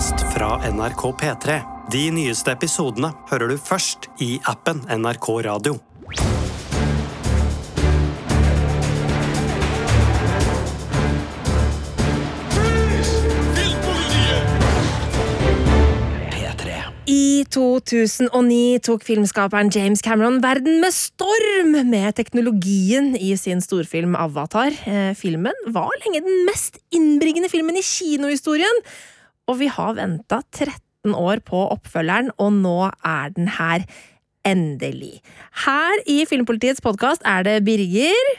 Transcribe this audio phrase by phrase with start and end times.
[0.00, 1.60] podkast fra NRK P3.
[1.92, 5.74] De nyeste episodene hører du først i appen NRK Radio.
[17.10, 24.72] I 2009 tok filmskaperen James Cameron verden med storm med teknologien i sin storfilm Avatar.
[24.86, 28.84] Eh, filmen var lenge den mest innbringende filmen i kinohistorien,
[29.48, 33.86] og vi har venta 13 år på oppfølgeren, og nå er den her.
[34.46, 35.18] Endelig.
[35.66, 38.30] Her i Filmpolitiets podkast er det Birger,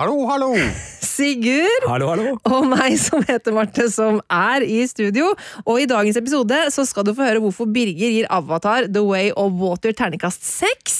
[0.00, 0.54] Hallo, hallo!
[1.10, 2.30] Sigurd Hallo, hallo.
[2.48, 5.34] og meg som heter Marte, som er i studio.
[5.66, 9.28] Og i dagens episode så skal du få høre hvorfor Birger gir Avatar The Way
[9.36, 10.96] of Water terningkast seks.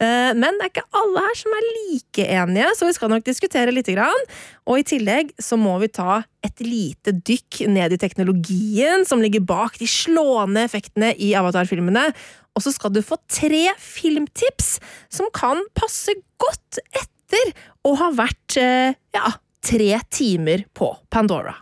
[0.00, 3.24] Eh, Men det er ikke alle her som er like enige, så vi skal nok
[3.26, 3.88] diskutere litt.
[3.88, 4.24] grann.
[4.66, 9.40] Og i tillegg så må vi ta et lite dykk ned i teknologien som ligger
[9.40, 12.12] bak de slående effektene i Avatar-filmene.
[12.54, 14.78] Og så skal du få tre filmtips
[15.08, 17.54] som kan passe godt etter
[17.86, 19.32] å ha vært eh, ja,
[19.64, 21.56] tre timer på Pandora.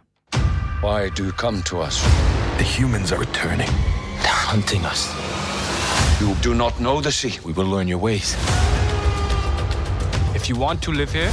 [0.83, 2.03] Why do you come to us?
[2.59, 3.69] The humans are returning.
[4.23, 5.09] They're hunting us.
[6.17, 7.39] You do not know the sea.
[7.45, 8.33] We will learn your ways.
[10.35, 11.29] If you want to live here,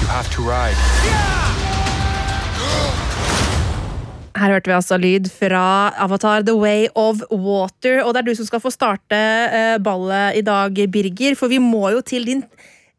[0.00, 0.74] you have to ride.
[4.34, 8.34] Her hørte vi altså lyd fra Avatar The Way of Water, og det er du
[8.34, 12.42] som skal få starte eh, ballet i dag, Birger, for vi må jo til din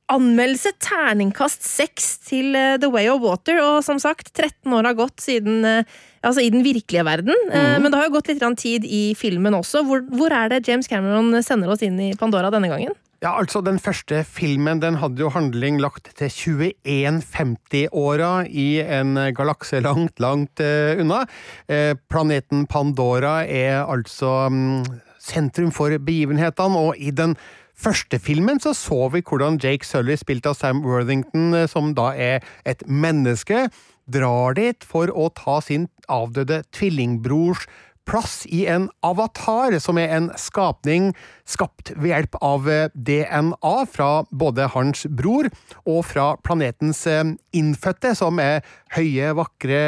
[0.08, 5.00] anmeldelse, terningkast seks til eh, The Way of Water, og som sagt, 13 år har
[5.00, 7.81] gått siden eh, Altså i den virkelige verden, Mm.
[7.81, 9.85] men det har jo gått litt tid i filmen også.
[9.87, 12.91] Hvor, hvor er det James Cameron sender oss inn i Pandora denne gangen?
[13.19, 19.81] Ja, altså, den første filmen den hadde jo handling lagt til 2150-åra i en galakse
[19.83, 21.25] langt, langt uh, unna.
[21.67, 24.85] Uh, planeten Pandora er altså um,
[25.19, 27.35] sentrum for begivenhetene, og i den
[27.79, 32.39] første filmen så så vi hvordan Jake Sully, spilt av Sam Worthington, som da er
[32.67, 33.67] et menneske,
[34.11, 37.67] drar dit for å ta sin avdøde tvillingbrors
[38.09, 41.11] plass i en avatar, som er en skapning
[41.49, 45.49] skapt ved hjelp av eh, DNA fra både hans bror
[45.86, 48.64] og fra planetens eh, innfødte, som er
[48.95, 49.83] høye, vakre,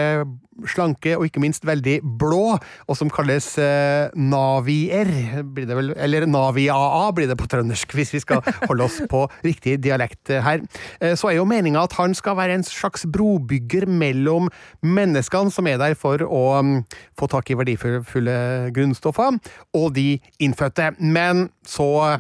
[0.68, 5.10] slanke og ikke minst veldig blå, og som kalles eh, navier,
[5.48, 9.24] blir det vel, eller navia-a blir det på trøndersk, hvis vi skal holde oss på
[9.46, 10.64] riktig dialekt her.
[11.00, 14.50] Eh, så er jo meninga at han skal være en slags brobygger mellom
[14.84, 16.74] menneskene som er der for å um,
[17.20, 18.38] få tak i verdifulle
[18.76, 19.40] grunnstoffer,
[19.78, 20.92] og de innfødte.
[21.00, 22.20] Men så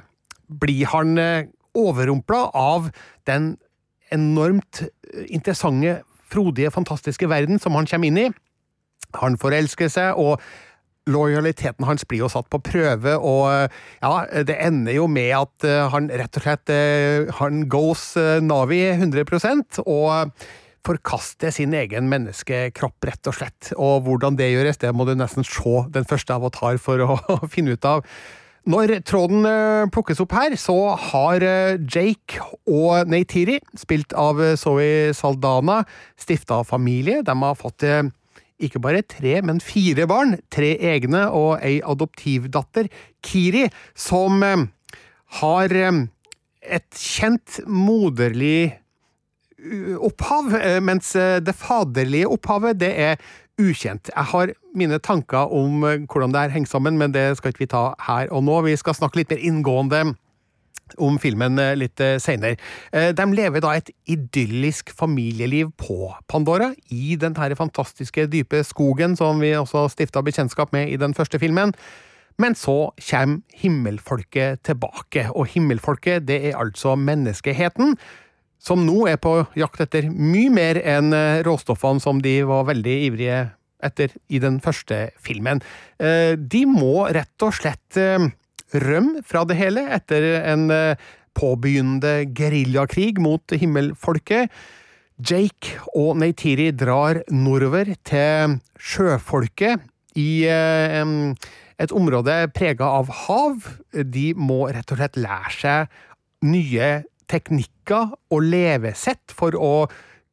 [0.61, 2.89] blir han eh, overrumpla av
[3.29, 3.55] den
[4.11, 8.27] enormt eh, interessante, frodige, fantastiske verden som han kommer inn i.
[9.19, 10.39] Han forelsker seg, og
[11.09, 13.47] lojaliteten hans blir jo satt på prøve, og
[14.03, 18.37] ja, det ender jo med at eh, han rett og slett eh, Han goes eh,
[18.43, 20.35] Navi 100% og
[20.85, 23.71] forkaster sin egen menneskekropp, rett og slett.
[23.77, 27.17] Og hvordan det gjøres, det må du nesten se den første Avatar for å
[27.53, 28.05] finne ut av.
[28.69, 34.53] Når tråden eh, plukkes opp her, så har eh, Jake og Neytiri, spilt av eh,
[34.59, 35.79] Zoe Saldana,
[36.19, 37.23] stifta familie.
[37.25, 37.87] De har fått
[38.61, 40.35] ikke bare tre, men fire barn.
[40.53, 42.91] Tre egne og ei adoptivdatter,
[43.25, 43.65] Kiri,
[43.97, 44.43] som
[45.41, 48.75] har et kjent moderlig
[50.01, 50.53] opphav,
[50.85, 53.17] mens det faderlige opphavet, det er
[53.61, 54.09] ukjent.
[54.11, 57.65] Jeg har mine tanker om eh, hvordan det her henger sammen, men det skal ikke
[57.65, 58.59] vi ta her og nå.
[58.67, 60.03] Vi skal snakke litt mer inngående
[61.01, 62.59] om filmen eh, litt seinere.
[62.91, 69.17] Eh, De lever da et idyllisk familieliv på Pandora, i den her fantastiske dype skogen
[69.19, 71.75] som vi også stifta bekjentskap med i den første filmen.
[72.41, 77.97] Men så kommer himmelfolket tilbake, og himmelfolket det er altså menneskeheten,
[78.61, 82.97] som nå er på jakt etter mye mer enn eh, råstoffene som de var veldig
[83.07, 83.39] ivrige
[83.81, 85.63] etter i den første filmen.
[85.97, 88.29] Eh, De må rett og slett eh,
[88.85, 90.69] rømme fra det hele etter en
[91.35, 94.51] påbegynnende geriljakrig mot himmelfolket.
[95.21, 99.83] Jake og Neytiri drar nordover til sjøfolket
[100.15, 103.67] i et område prega av hav.
[103.91, 106.01] De må rett og slett lære seg
[106.47, 106.93] nye
[107.31, 109.75] teknikker og levesett for å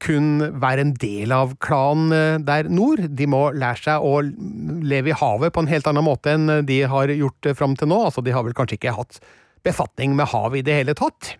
[0.02, 3.02] kun være en del av klanen eh, der nord.
[3.18, 6.78] De må lære seg å leve i havet på en helt annen måte enn de
[6.86, 7.98] har gjort fram til nå.
[8.06, 9.18] Altså, de har vel kanskje ikke hatt
[9.66, 11.34] befatning med hav i det hele tatt.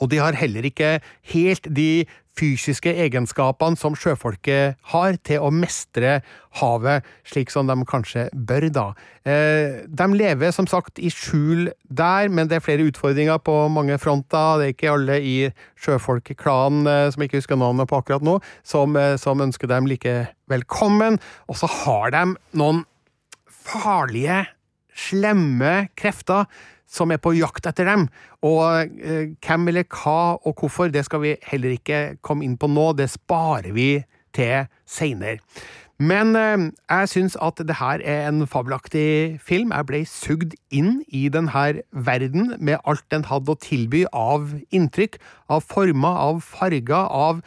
[0.00, 0.98] Og de har heller ikke
[1.32, 2.06] helt de
[2.38, 6.20] fysiske egenskapene som sjøfolket har til å mestre
[6.60, 8.86] havet, slik som de kanskje bør, da.
[9.28, 13.98] Eh, de lever som sagt i skjul der, men det er flere utfordringer på mange
[14.02, 14.60] fronter.
[14.60, 15.36] Det er ikke alle i
[15.80, 19.86] sjøfolkklanen, eh, som jeg ikke husker navnet på akkurat nå, som, eh, som ønsker dem
[19.90, 21.20] like velkommen.
[21.48, 22.24] Og så har de
[22.54, 22.84] noen
[23.50, 24.46] farlige,
[25.00, 26.46] slemme krefter
[26.90, 28.08] som er på jakt etter dem.
[28.46, 32.70] Og eh, hvem eller hva og hvorfor, det skal vi heller ikke komme inn på
[32.70, 33.92] nå, det sparer vi
[34.36, 35.38] til seinere.
[36.00, 39.74] Men eh, jeg syns at det her er en fabelaktig film.
[39.76, 45.20] Jeg ble sugd inn i denne verden med alt den hadde å tilby av inntrykk,
[45.52, 47.44] av former, av farger, av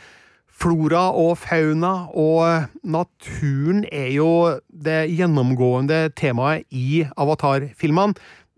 [0.54, 4.30] flora og fauna, og naturen er jo
[4.70, 8.14] det gjennomgående temaet i Avatar-filmene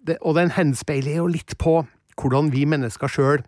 [0.06, 1.82] det, og den henspeiler jo litt på
[2.20, 3.42] hvordan vi mennesker sjøl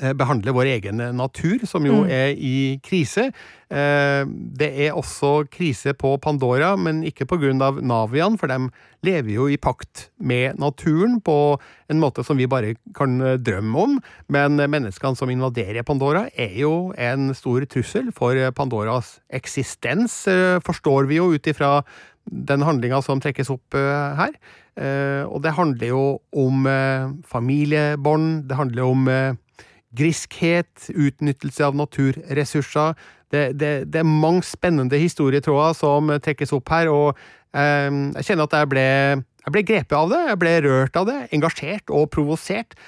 [0.00, 2.10] eh, behandler vår egen natur, som jo mm.
[2.10, 2.54] er i
[2.84, 3.28] krise.
[3.70, 4.22] Eh,
[4.58, 7.28] det er også krise på Pandora, men ikke
[7.62, 8.70] av Navian, for de
[9.06, 11.58] lever jo i pakt med naturen på
[11.88, 13.98] en måte som vi bare kan drømme om.
[14.28, 21.06] Men menneskene som invaderer Pandora, er jo en stor trussel for Pandoras eksistens, eh, forstår
[21.06, 21.84] vi jo ut ifra
[22.30, 24.34] den handlinga som trekkes opp uh, her.
[24.78, 26.04] Uh, og det handler jo
[26.36, 29.08] om uh, familiebånd, det handler om
[29.98, 32.94] griskhet, utnyttelse av naturressurser.
[33.30, 37.18] Det, det, det, er mange spennende historietråder som trekkes opp her, og
[37.50, 38.86] jeg kjenner at jeg ble,
[39.42, 42.78] jeg ble grepet av det, jeg ble rørt av det, engasjert og provosert.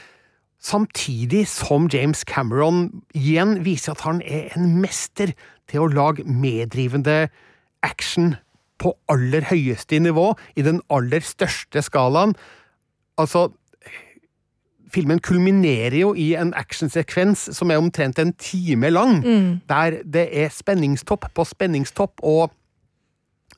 [0.62, 2.84] Samtidig som James Cameron
[3.18, 5.34] igjen viser at han er en mester
[5.70, 7.24] til å lage meddrivende
[7.82, 8.36] action
[8.82, 12.34] på aller høyeste nivå, i den aller største skalaen.
[13.20, 13.49] Altså,
[14.93, 19.52] filmen kulminerer jo i en actionsekvens som er omtrent en time lang, mm.
[19.70, 22.52] der det er spenningstopp på spenningstopp, og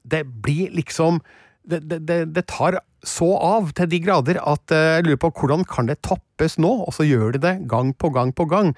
[0.04, 1.22] det blir liksom
[1.64, 2.76] det, det, det, tar
[3.08, 6.74] så av til de grader at eh, jeg lurer på hvordan kan det toppes nå,
[6.84, 8.74] og så gjør de det gang på gang på gang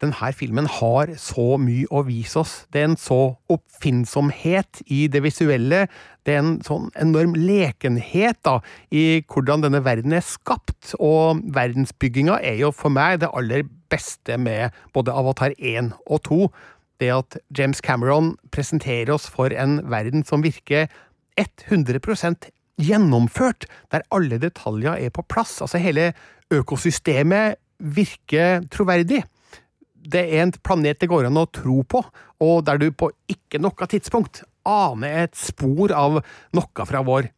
[0.00, 2.54] denne filmen har så mye å vise oss.
[2.72, 3.18] Det er en så
[3.52, 5.84] oppfinnsomhet i det visuelle.
[6.24, 8.58] Det er en sånn enorm lekenhet da,
[8.92, 10.94] i hvordan denne verden er skapt.
[10.96, 16.40] Og verdensbygginga er jo for meg det aller beste med både Avatar 1 og 2.
[17.00, 20.88] Det at James Cameron presenterer oss for en verden som virker
[21.40, 22.48] 100%
[22.80, 25.58] gjennomført, der alle detaljer er på plass.
[25.60, 26.12] Altså hele
[26.52, 29.22] økosystemet virker troverdig
[30.00, 32.02] det er en planet det går an å tro på,
[32.40, 36.20] og der du på ikke noe tidspunkt aner et spor av
[36.56, 37.28] noe fra vår,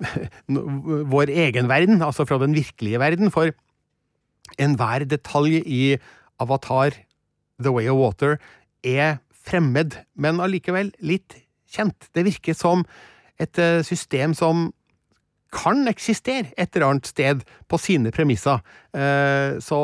[1.14, 3.52] vår egen verden, altså fra den virkelige verden, for
[4.60, 5.84] enhver detalj i
[6.40, 6.96] Avatar,
[7.60, 8.38] The Way of Water,
[8.84, 11.36] er fremmed, men allikevel litt
[11.70, 12.08] kjent.
[12.16, 12.84] Det virker som
[13.40, 14.70] et eh, system som
[15.54, 18.62] kan eksistere et eller annet sted på sine premisser.
[18.94, 19.78] Eh, så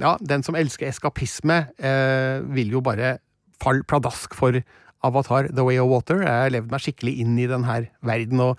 [0.00, 3.18] ja, den som elsker eskapisme, eh, vil jo bare
[3.62, 4.58] falle pladask for
[5.04, 6.24] Avatar The Way of Water.
[6.24, 8.58] Jeg har levd meg skikkelig inn i denne verden og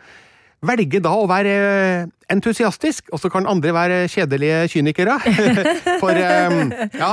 [0.65, 5.19] velger da å være eh, entusiastisk, og så kan andre være kjedelige kynikere.
[6.01, 7.11] For ja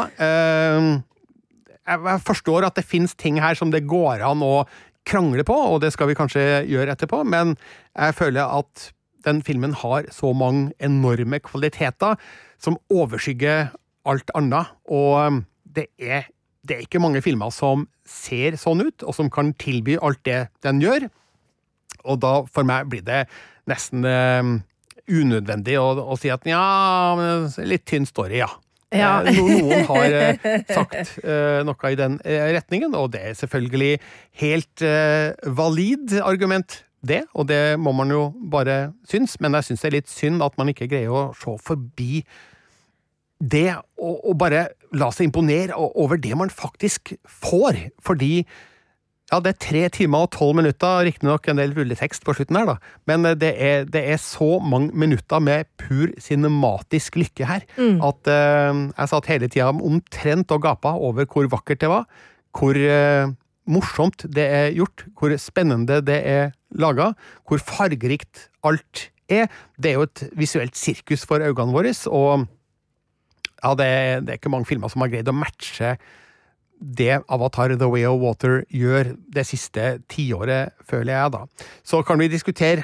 [1.83, 4.63] Jeg forstår at det finnes ting her som det går an å
[5.05, 7.57] krangle på, og det skal vi kanskje gjøre etterpå, men
[7.93, 8.93] jeg føler at
[9.27, 12.19] den filmen har så mange enorme kvaliteter
[12.63, 13.73] som overskygger
[14.09, 16.29] alt annet, og um, det er,
[16.67, 20.47] det er ikke mange filmer som ser sånn ut, og som kan tilby alt det
[20.65, 21.09] den gjør.
[22.03, 23.25] Og da, for meg, blir det
[23.71, 24.43] nesten uh,
[25.07, 26.63] unødvendig å, å, si at ja,
[27.63, 28.51] litt tynn story, ja.
[28.95, 29.15] ja.
[29.23, 33.93] Eh, noen har uh, sagt uh, noe i den retningen, og det er selvfølgelig
[34.43, 34.87] helt
[35.63, 39.97] valid argument det, og det må man jo bare synes, men jeg syns det er
[39.99, 42.23] litt synd at man ikke greier å se forbi
[43.43, 48.45] det, og, og bare la seg imponere over det man faktisk får, fordi
[49.33, 52.69] ja, det er tre timer og tolv minutter, riktignok en del rulletekst på slutten her,
[52.69, 52.75] da,
[53.09, 58.03] men det er, det er, så mange minutter med pur cinematisk lykke her mm.
[58.05, 62.05] at uh, jeg satt hele tida omtrent og gapa over hvor vakkert det var,
[62.53, 63.33] hvor uh,
[63.73, 67.13] morsomt det er gjort, hvor spennende det er laga,
[67.49, 69.49] hvor fargerikt alt er.
[69.79, 72.47] Det er jo et visuelt sirkus for øynene våre, og
[73.63, 73.89] ja, det,
[74.27, 75.97] det er ikke mange filmer som har greid å matche
[76.83, 81.69] det Avatar The Way of Water gjør det siste tiåret, føler jeg, da.
[81.87, 82.83] Så kan vi diskutere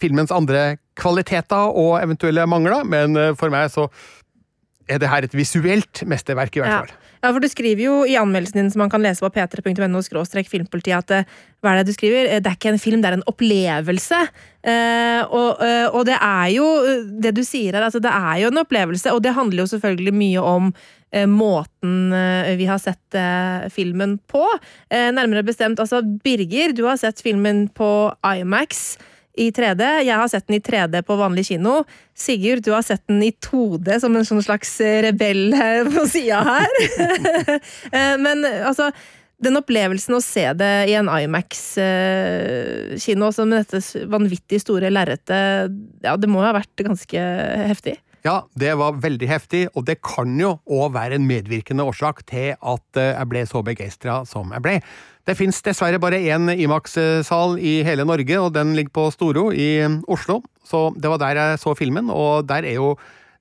[0.00, 3.88] filmens andre kvaliteter og eventuelle mangler, men for meg så
[4.90, 6.92] er det her et visuelt mesterverk, i hvert fall.
[6.92, 10.00] Ja, for du skriver jo i anmeldelsen din som man kan lese på p3.no
[10.48, 12.28] filmpolitiet at eh, hva er det du skriver?
[12.28, 14.20] Eh, Det er ikke en film, det er en opplevelse.
[14.64, 16.70] Eh, og, eh, og det er jo
[17.20, 20.14] det du sier her, altså det er jo en opplevelse, og det handler jo selvfølgelig
[20.16, 20.72] mye om
[21.12, 22.12] eh, måten
[22.56, 23.20] vi har sett
[23.74, 24.44] filmen på.
[24.90, 27.90] Nærmere bestemt, altså Birger, du har sett filmen på
[28.24, 28.96] IMAX
[29.38, 29.82] i 3D.
[30.06, 31.74] Jeg har sett den i 3D på vanlig kino.
[32.16, 35.54] Sigurd, du har sett den i 2D som en sånn slags rebell
[35.94, 36.70] på sida her.
[37.90, 38.90] Eh, Men altså
[39.40, 45.70] den opplevelsen å se det i en IMAX-kino som dette vanvittig store lerretet,
[46.04, 47.20] ja, det må jo ha vært ganske
[47.70, 47.96] heftig?
[48.26, 52.52] Ja, det var veldig heftig, og det kan jo òg være en medvirkende årsak til
[52.52, 54.74] at eh, jeg ble så begeistra som jeg ble.
[55.28, 59.70] Det fins dessverre bare én Imax-sal i hele Norge, og den ligger på Storo i
[60.10, 60.40] Oslo.
[60.66, 62.94] Så det var der jeg så filmen, og der er jo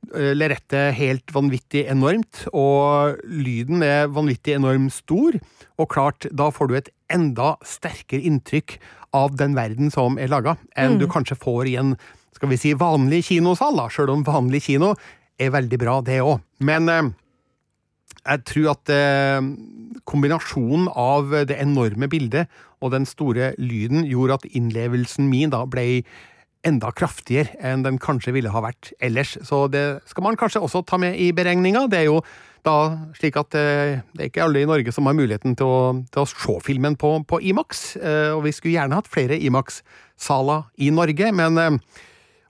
[0.10, 5.36] Lerette helt vanvittig enormt, og lyden er vanvittig enormt stor.
[5.76, 8.78] Og klart, da får du et enda sterkere inntrykk
[9.18, 11.98] av den verden som er laga, enn du kanskje får i en
[12.36, 14.94] skal vi si vanlig kinosal, da, sjøl om vanlig kino
[15.40, 16.42] er veldig bra, det òg.
[16.66, 17.12] Men eh,
[18.26, 19.52] jeg tror at eh,
[20.10, 26.04] kombinasjonen av det enorme bildet og den store lyden gjorde at innlevelsen min da ble
[26.68, 29.38] enda kraftigere enn den kanskje ville ha vært ellers.
[29.48, 31.86] Så det skal man kanskje også ta med i beregninga.
[31.92, 32.20] Det er jo
[32.68, 32.76] da
[33.16, 35.80] slik at eh, det er ikke alle i Norge som har muligheten til å,
[36.12, 40.68] til å se filmen på, på Imax, eh, og vi skulle gjerne hatt flere Imax-saler
[40.84, 41.80] i Norge, men eh,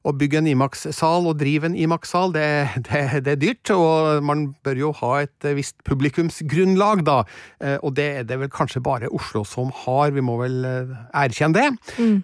[0.09, 2.45] å bygge en Imax-sal og drive en Imax-sal, det,
[2.89, 7.19] det, det er dyrt, og man bør jo ha et visst publikumsgrunnlag, da.
[7.61, 10.95] Eh, Og det er det vel kanskje bare Oslo som har, vi må vel eh,
[11.23, 11.69] erkjenne det.
[11.99, 12.17] Mm.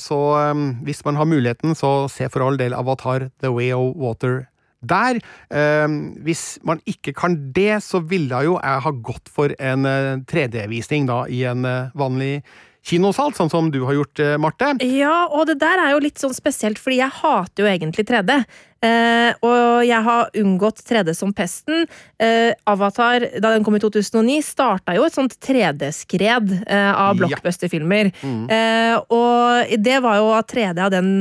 [0.00, 3.96] Så eh, hvis man har muligheten, så se for all del Avatar The Way of
[3.96, 4.46] Water
[4.86, 5.18] der.
[5.50, 5.88] Eh,
[6.26, 11.08] hvis man ikke kan det, så ville jo jeg ha gått for en eh, 3D-visning
[11.10, 11.64] da, i en
[11.96, 12.42] vanlig
[12.86, 14.76] kinosal, sånn som du har gjort, eh, Marte.
[14.86, 18.44] Ja, og det der er jo litt sånn spesielt, fordi jeg hater jo egentlig 3D.
[18.86, 21.86] Eh, og jeg har unngått 3D som pesten.
[22.22, 27.18] Eh, Avatar, da den kom i 2009, starta jo et sånt 3D-skred eh, av Ja.
[27.24, 28.12] blockbuster-filmer.
[28.22, 31.12] Eh, og det var jo at 3D av den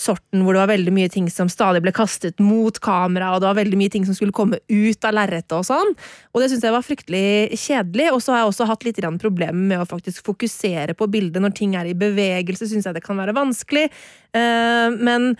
[0.00, 3.48] sorten hvor det var veldig mye ting som stadig ble kastet mot kamera, og det
[3.50, 5.92] var veldig mye ting som skulle komme ut av lerretet og sånn.
[6.32, 8.08] Og det syns jeg var fryktelig kjedelig.
[8.14, 11.54] Og så har jeg også hatt litt problemer med å faktisk fokusere på bildet når
[11.58, 13.90] ting er i bevegelse, syns jeg det kan være vanskelig.
[14.32, 15.34] Eh, men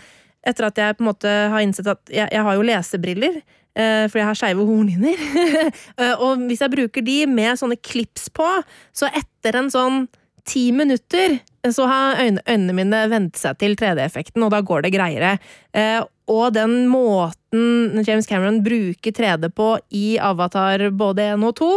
[0.47, 3.41] etter at jeg på en måte har innsett at jeg, jeg har jo lesebriller.
[3.75, 5.21] eh, fordi jeg har skeive hornhinner.
[6.01, 8.47] Eh, og hvis jeg bruker de med sånne klips på,
[8.95, 10.05] så etter en sånn
[10.47, 11.37] ti minutter
[11.69, 15.35] så har øynene, mine vent seg til 3D-effekten, og da går det greiere.
[15.77, 15.99] Eh,
[16.31, 21.69] og den måten James Cameron bruker 3D på i Avatar både 1 og 2,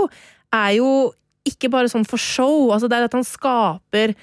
[0.56, 0.90] er jo
[1.44, 2.70] ikke bare sånn for show.
[2.72, 4.14] Altså det er at han skaper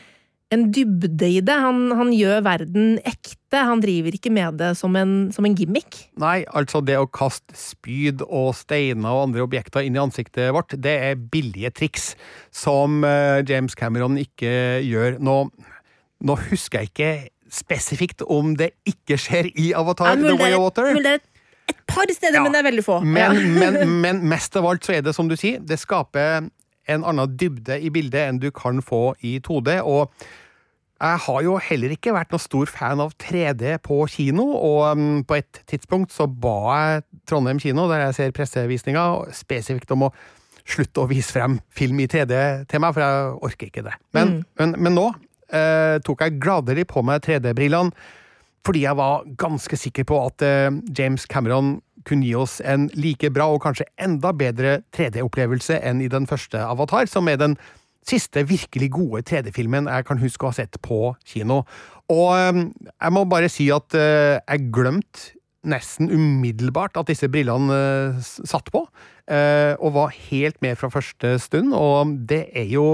[0.51, 1.55] en dybde i det.
[1.63, 3.61] Han, han gjør verden ekte.
[3.67, 6.01] Han driver ikke med det som en, som en gimmick.
[6.19, 10.75] Nei, altså det å kaste spyd og steiner og andre objekter inn i ansiktet vårt,
[10.75, 12.11] det er billige triks
[12.55, 14.53] som eh, James Cameron ikke
[14.83, 15.19] gjør.
[15.23, 15.37] Nå,
[16.27, 17.11] nå husker jeg ikke
[17.51, 20.91] spesifikt om det ikke skjer i Avatar Ja, The Way of Water.
[20.95, 21.27] mulig det er
[21.71, 22.99] et par steder, Ja, men det er veldig få.
[23.03, 23.31] Men, Ja.
[23.61, 26.49] men, men mest av alt så er det som du sier, det skaper
[26.91, 29.79] en annen dybde i bildet enn du kan få i 2D.
[29.85, 30.11] og
[31.01, 35.23] jeg har jo heller ikke vært noen stor fan av 3D på kino, og um,
[35.25, 40.13] på et tidspunkt så ba jeg Trondheim kino, der jeg ser pressevisninga, spesifikt om å
[40.61, 42.37] slutte å vise frem film i 3D
[42.69, 43.97] til meg, for jeg orker ikke det.
[44.13, 45.07] Men, men, men nå
[45.49, 47.93] eh, tok jeg gladelig på meg 3D-brillene,
[48.61, 53.29] fordi jeg var ganske sikker på at eh, James Cameron kunne gi oss en like
[53.33, 57.57] bra og kanskje enda bedre 3D-opplevelse enn i den første Avatar, som er den
[58.07, 61.61] siste virkelig gode 3D-filmen jeg kan huske å ha sett på kino.
[62.11, 67.75] Og eh, jeg må bare si at eh, jeg glemte nesten umiddelbart at disse brillene
[67.75, 68.85] eh, satt på,
[69.29, 72.87] eh, og var helt med fra første stund, og det er jo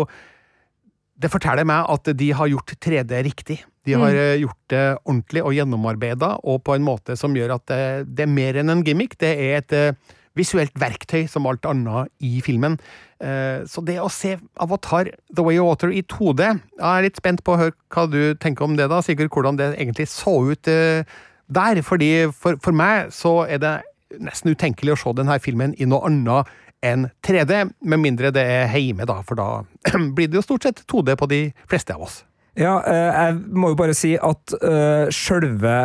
[1.17, 3.55] det forteller meg at de har gjort 3D riktig.
[3.87, 4.41] De har mm.
[4.43, 7.79] gjort det ordentlig og gjennomarbeida, og på en måte som gjør at det,
[8.19, 9.15] det er mer enn en gimmick.
[9.17, 9.73] Det er et
[10.38, 12.77] visuelt verktøy som alt annet i filmen.
[13.24, 17.17] Eh, så det å se Avatar The Way of Water i 2D Jeg er litt
[17.17, 19.32] spent på å høre hva du tenker om det, da, Sigurd.
[19.34, 21.17] Hvordan det egentlig så ut eh,
[21.48, 21.82] der.
[21.86, 23.75] Fordi for, for meg så er det
[24.24, 28.75] nesten utenkelig å se denne filmen i noe annet enn 3D, med mindre det er
[28.77, 29.48] hjemme, da, for da
[30.15, 32.22] blir det jo stort sett 2D på de fleste av oss.
[32.58, 35.75] Ja, eh, jeg må jo bare si at uh, sjølve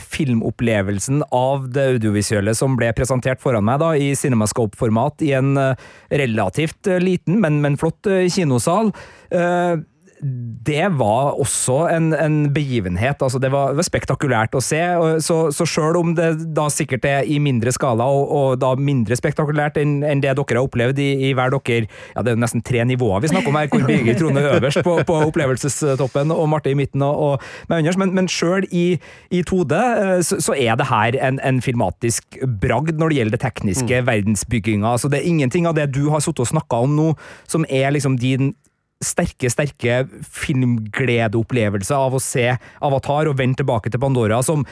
[0.00, 5.88] filmopplevelsen av det audiovisuelle som ble presentert foran meg da, i cinemascope-format i en eh,
[6.22, 8.92] relativt eh, liten, men, men flott eh, kinosal.
[9.30, 9.78] Uh,
[10.22, 13.22] det var også en, en begivenhet.
[13.22, 14.80] Altså, det, var, spektakulært å se.
[15.24, 19.16] Så, så sjøl om det da sikkert er i mindre skala, og, og da mindre
[19.16, 22.64] spektakulært enn, en det dere har opplevd i, i, hver dere Ja, det er nesten
[22.66, 26.72] tre nivåer vi snakker om her, hvor Birgit Trone øverst på, på, opplevelsestoppen, og Marte
[26.72, 28.00] i midten og, og meg underst.
[28.02, 28.86] Men, men sjøl i,
[29.32, 33.36] i 2D eh, så, så, er det her en, en, filmatisk bragd når det gjelder
[33.36, 34.08] det tekniske, mm.
[34.08, 34.96] verdensbygginga.
[34.96, 37.12] Altså, det er ingenting av det du har sittet og snakka om nå,
[37.48, 38.52] som er liksom din
[39.00, 40.04] sterke, sterke
[40.44, 42.46] filmgledeopplevelse av å se
[42.84, 44.66] Avatar og vende tilbake til Pandora, som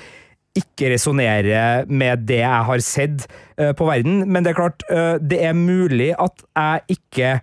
[0.58, 3.28] ikke resonnerer med det jeg har sett
[3.60, 4.24] uh, på verden.
[4.28, 7.34] Men det er klart, uh, det er mulig at jeg ikke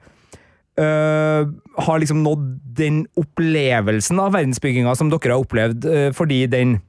[0.81, 1.47] uh,
[1.87, 5.87] har liksom nådd den opplevelsen av verdensbygginga som dere har opplevd,
[6.17, 6.81] fordi den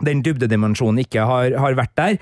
[0.00, 2.14] den dybdedimensjonen ikke har, har vært der.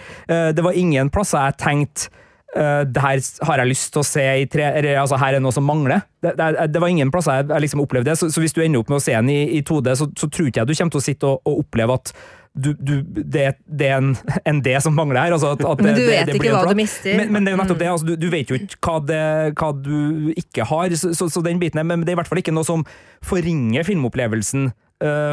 [0.50, 2.08] det var ingen plasser jeg tenkte
[2.56, 5.42] Uh, det her har jeg lyst til å se i tre eller, altså Her er
[5.44, 6.00] noe som mangler.
[6.24, 8.16] Det, det, det var ingen plasser jeg, jeg liksom opplevde det.
[8.20, 10.30] Så, så, hvis du ender opp med å se den i, i 2D, så, så,
[10.32, 12.14] tror ikke jeg du kommer til å sitte og, og oppleve at
[12.58, 14.16] du, du, det, det, er en,
[14.50, 15.36] en D som mangler her.
[15.36, 17.20] Altså at, at men du vet ikke hva du mister.
[17.20, 17.92] Men, men, det er jo nettopp det.
[17.92, 19.20] Altså, du, du, vet jo ikke hva,
[19.52, 20.96] hva du ikke har.
[20.98, 22.86] Så, så, den biten er, men det er i hvert fall ikke noe som
[23.28, 24.70] forringer filmopplevelsen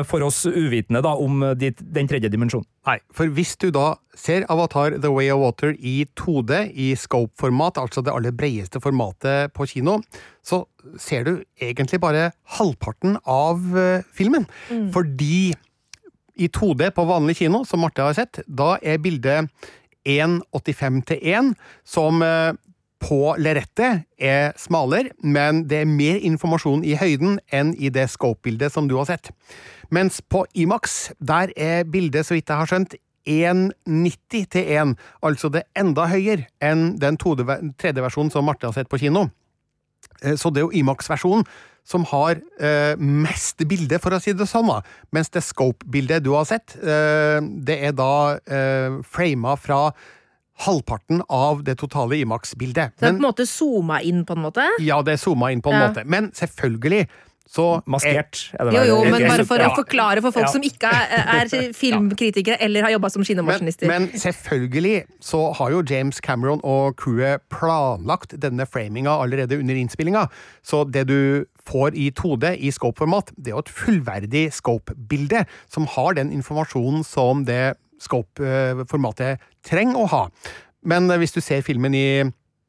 [0.06, 2.68] for oss uvitende da, om de, den tredje dimensjonen.
[2.86, 7.80] Nei, for hvis du da ser Avatar The Way of Water i 2D, i scope-format,
[7.82, 9.98] altså det aller bredeste formatet på kino,
[10.46, 10.64] så
[11.02, 12.30] ser du egentlig bare
[12.60, 14.46] halvparten av uh, filmen.
[14.70, 14.92] Mm.
[14.94, 15.56] Fordi
[16.36, 19.50] i 2D på vanlig kino, som Marte har sett, da er bildet
[20.06, 21.54] 1,85 til 1,
[21.88, 22.54] som uh,
[23.06, 28.74] på lerretet er smalere, men det er mer informasjon i høyden enn i det scope-bildet
[28.74, 29.30] som du har sett.
[29.94, 34.92] Mens på Imax, der er bildet, så vidt jeg har skjønt, 1,90 til 1,
[35.26, 39.28] altså det er enda høyere enn den 3D-versjonen som Marte har sett på kino.
[40.22, 41.46] Eh, så det er jo Imax-versjonen
[41.86, 44.82] som har eh, mest bilde, for å si det sånn, da.
[45.14, 49.82] mens det scope-bildet du har sett, eh, det er da eh, frama fra
[50.64, 52.96] halvparten av det totale Imax-bildet.
[52.96, 54.66] Så det er på en måte zooma inn, på en måte?
[54.84, 55.88] Ja, det er zooma inn på en ja.
[55.90, 56.06] måte.
[56.08, 57.06] Men selvfølgelig
[57.46, 58.40] så Maskert.
[58.58, 59.70] Er jo, jo, men bare for ja.
[59.70, 60.54] å forklare for folk ja.
[60.56, 63.88] som ikke er, er filmkritikere eller har jobba som kinomaskinister.
[63.90, 69.78] Men, men, selvfølgelig så har jo James Cameron og crewet planlagt denne framinga allerede under
[69.78, 70.26] innspillinga.
[70.66, 75.86] Så det du får i 2D i scope-format, det er jo et fullverdig scope-bilde som
[75.96, 80.24] har den informasjonen som det scope-formatet trenger å ha.
[80.86, 82.08] Men hvis du ser filmen i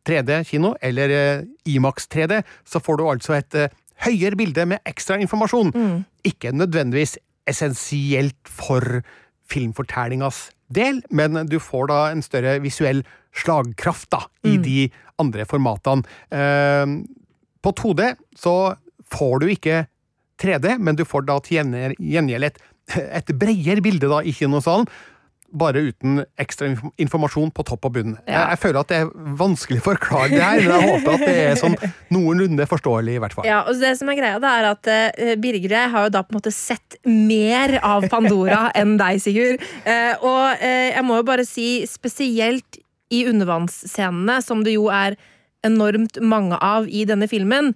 [0.06, 3.72] 3D-kino, eller eh, Imax 3D, så får du altså et eh,
[4.06, 5.72] høyere bilde med ekstra informasjon.
[5.74, 6.04] Mm.
[6.28, 9.02] Ikke nødvendigvis essensielt for
[9.50, 13.04] filmfortellingas del, men du får da en større visuell
[13.36, 14.62] slagkraft da, i mm.
[14.64, 14.78] de
[15.22, 16.16] andre formatene.
[16.30, 16.96] Eh,
[17.62, 18.56] på 2D så
[19.10, 19.84] får du ikke
[20.42, 22.58] 3D, men du får da til gjengjeld et,
[23.20, 24.88] et bredere bilde da i kinosalen
[25.54, 26.68] bare uten ekstra
[27.00, 28.16] informasjon på topp og bunn.
[28.26, 28.32] Ja.
[28.32, 31.24] Jeg, jeg, føler at det er vanskelig å forklare det her, men jeg håper at
[31.24, 31.76] det er sånn
[32.14, 33.48] noenlunde forståelig, i hvert fall.
[33.48, 36.14] Ja, og det som er greia, det er at uh, Birger og jeg har jo
[36.16, 39.62] da på en måte sett mer av Pandora enn deg, Sigurd.
[39.86, 42.80] Uh, og uh, jeg må jo bare si, spesielt
[43.14, 45.18] i undervannsscenene, som det jo er
[45.66, 47.72] enormt mange av i denne filmen,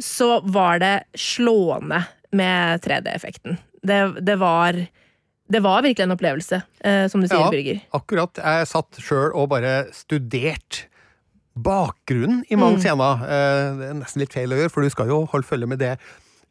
[0.00, 2.04] så var det slående
[2.36, 3.58] med 3D-effekten.
[3.82, 4.76] Det, det var
[5.50, 7.82] det var virkelig en opplevelse, eh, som du sier, ja, Birger.
[7.96, 8.38] Akkurat.
[8.38, 10.84] Jeg satt sjøl og bare studert
[11.58, 12.82] bakgrunnen i mange mm.
[12.84, 13.24] scener.
[13.26, 15.82] Eh, det er nesten litt feil å gjøre, for du skal jo holde følge med
[15.82, 15.96] det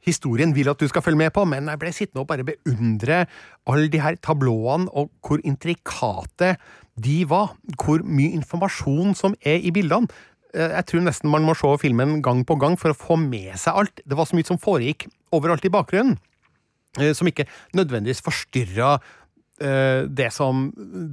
[0.06, 3.24] historien vil at du skal følge med på, men jeg ble sittende og bare beundre
[3.70, 6.56] alle de her tablåene, og hvor intrikate
[7.00, 7.54] de var.
[7.80, 10.10] Hvor mye informasjon som er i bildene.
[10.54, 13.54] Eh, jeg tror nesten man må se filmen gang på gang for å få med
[13.60, 14.04] seg alt.
[14.06, 16.18] Det var så mye som foregikk overalt i bakgrunnen.
[16.98, 17.46] Eh, som ikke
[17.78, 18.96] nødvendigvis forstyrra
[19.62, 20.70] eh, det som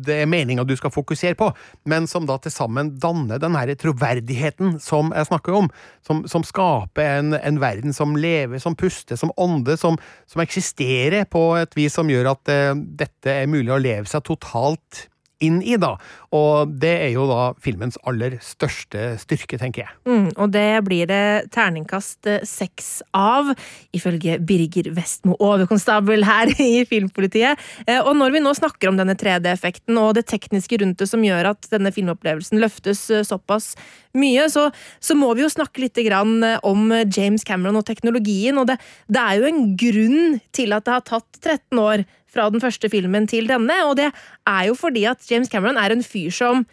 [0.06, 1.50] det er meninga du skal fokusere på,
[1.84, 5.68] men som da til sammen danner den her troverdigheten som jeg snakker om.
[6.06, 9.98] Som, som skaper en, en, verden som lever, som puster, som ånde, som,
[10.30, 14.24] som eksisterer på et vis som gjør at uh, dette er mulig å leve seg
[14.24, 15.08] totalt
[15.44, 15.94] inn i, da.
[16.36, 19.92] Og det er jo da filmens aller største styrke, tenker jeg.
[20.08, 23.52] Mm, og det blir det terningkast eh, seks av,
[23.96, 27.60] ifølge Birger Vestmo, overkonstabel her i Filmpolitiet.
[27.84, 31.24] Eh, og når vi nå snakker om denne 3D-effekten og det tekniske rundt det som
[31.24, 33.74] gjør at denne filmopplevelsen løftes eh, såpass
[34.16, 34.70] mye, så,
[35.04, 38.56] så må vi jo snakke litt om James Cameron og teknologien.
[38.56, 38.78] Og det,
[39.12, 42.90] det er jo en grunn til at det har tatt 13 år fra den første
[42.92, 46.66] filmen til denne, og det er jo fordi at James Cameron er en fyr som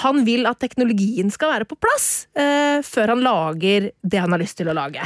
[0.00, 4.40] han vil at teknologien skal være på plass eh, før han lager det han har
[4.40, 5.04] lyst til å lage.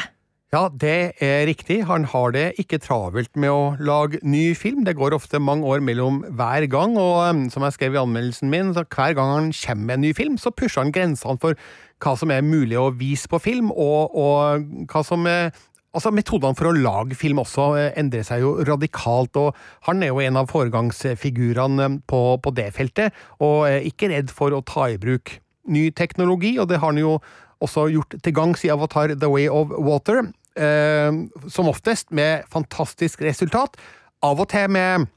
[0.54, 1.80] Ja, det er riktig.
[1.88, 4.84] Han har det ikke travelt med å lage ny film.
[4.86, 8.52] Det går ofte mange år mellom hver gang, og um, som jeg skrev i anmeldelsen
[8.52, 11.58] min, så hver gang han kommer med en ny film, så pusher han grensene for
[12.04, 15.50] hva som er mulig å vise på film, og, og hva som er
[15.96, 19.56] Altså, Metodene for å lage film også eh, endrer seg jo radikalt, og
[19.88, 24.52] han er jo en av foregangsfigurene på, på det feltet, og er ikke redd for
[24.52, 25.38] å ta i bruk
[25.72, 27.16] ny teknologi, og det har han jo
[27.64, 30.26] også gjort til gangs i Avatar The Way of Water,
[30.60, 31.10] eh,
[31.48, 33.80] som oftest med fantastisk resultat,
[34.24, 35.08] av og til med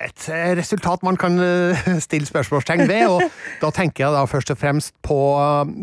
[0.00, 0.26] et
[0.58, 3.22] resultat man kan eh, stille spørsmålstegn ved, og
[3.62, 5.18] da tenker jeg da først og fremst på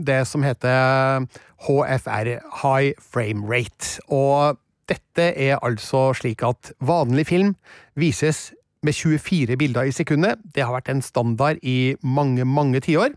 [0.07, 1.25] det som heter
[1.67, 4.01] HFR, High Frame Rate.
[4.07, 4.57] Og
[4.89, 7.55] dette er altså slik at vanlig film
[7.95, 8.51] vises
[8.83, 10.41] med 24 bilder i sekundet.
[10.55, 13.13] Det har vært en standard i mange, mange tiår.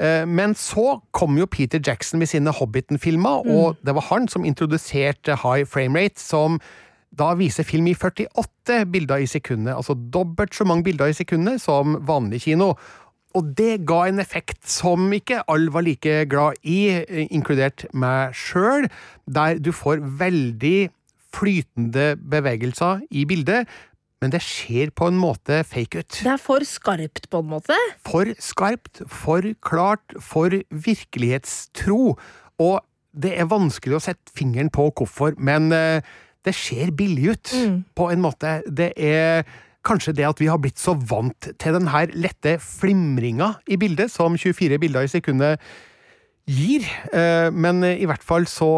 [0.00, 3.50] Eh, men så kom jo Peter Jackson med sine Hobbiten-filmer, mm.
[3.50, 6.60] og det var han som introduserte high frame rate, som
[7.18, 11.60] da viser film i 48 bilder i sekundet, altså dobbelt så mange bilder i sekundet
[11.60, 12.74] som vanlig kino.
[13.38, 16.80] Og det ga en effekt som ikke alle var like glad i,
[17.30, 18.88] inkludert meg sjøl,
[19.30, 20.90] der du får veldig
[21.30, 23.70] flytende bevegelser i bildet,
[24.20, 26.18] men det ser på en måte fake ut.
[26.26, 27.76] Det er for skarpt, på en måte?
[28.04, 32.18] For skarpt, for klart, for virkelighetstro.
[32.60, 32.76] Og
[33.16, 36.04] det er vanskelig å sette fingeren på hvorfor, men eh,
[36.44, 37.80] det ser billig ut, mm.
[37.96, 38.58] på en måte.
[38.68, 39.48] Det er
[39.86, 44.36] Kanskje det at vi har blitt så vant til denne lette flimringa i bildet, som
[44.36, 45.62] 24 bilder i sekundet
[46.50, 46.84] gir.
[47.14, 48.70] Eh, men i hvert fall så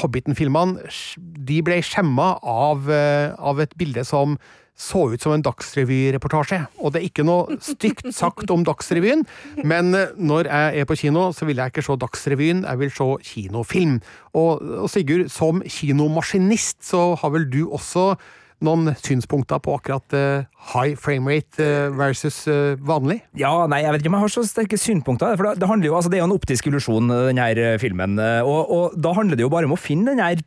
[0.00, 0.90] Hobbiten-filmene
[1.48, 4.36] de ble skjemma av, eh, av et bilde som
[4.82, 6.58] så ut som en Dagsrevy-reportasje.
[6.80, 9.24] Og det er ikke noe stygt sagt om Dagsrevyen,
[9.62, 12.94] men eh, når jeg er på kino, så vil jeg ikke se Dagsrevyen, jeg vil
[12.94, 13.98] se kinofilm.
[14.32, 18.14] Og, og Sigurd, som kinomaskinist, så har vel du også
[18.64, 23.20] noen synspunkter på akkurat uh, high framerate uh, versus uh, vanlig?
[23.38, 25.36] Ja, nei, jeg vet ikke om jeg har så sterke synpunkter.
[25.38, 28.16] For det, det, jo, altså, det er jo en optisk illusjon, denne filmen.
[28.46, 30.40] Og, og, da handler det jo bare om å finne den her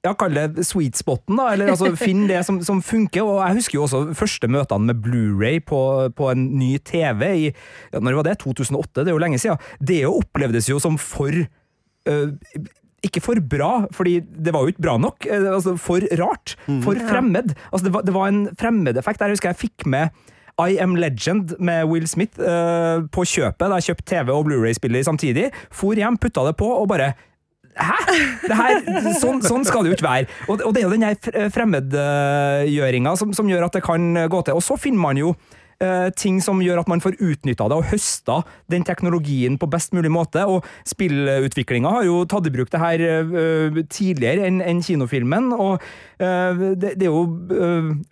[0.00, 1.50] ja, kall det sweet spoten, da.
[1.54, 3.24] Eller altså, finn det som, som, funker.
[3.26, 5.80] Og jeg husker jo også første møtene med Blu-ray på,
[6.16, 8.38] på, en ny TV i ja, Når var det?
[8.44, 9.02] 2008?
[9.02, 9.60] Det er jo lenge siden.
[9.78, 11.36] Det opplevdes jo som for
[13.06, 15.26] ikke for bra, fordi det var jo ikke bra nok.
[15.26, 16.56] Eh, altså For rart.
[16.66, 16.82] Mm.
[16.84, 17.54] For fremmed.
[17.70, 19.20] Altså det, var, det var en fremmedeffekt.
[19.24, 20.10] Jeg husker jeg fikk med
[20.60, 23.64] I Am Legend med Will Smith uh, på kjøpet.
[23.64, 25.48] Da jeg kjøpte TV og Blu-ray-spiller samtidig.
[25.72, 27.14] For hjem, putta det på og bare
[27.80, 27.96] Hæ?!
[28.50, 28.80] Her,
[29.16, 30.26] sånn, sånn, skal det jo ikke være.
[30.50, 34.58] Og, og det er jo den fremmedgjøringa som, som, gjør at det kan gå til.
[34.58, 35.30] Og så finner man jo
[36.20, 38.40] ting som gjør at man får utnytta det og høsta
[38.72, 40.44] den teknologien på best mulig måte.
[40.44, 45.52] Og spillutviklinga har jo tatt i bruk det her uh, tidligere enn en kinofilmen.
[45.56, 45.80] Og
[46.20, 47.24] uh, det, er jo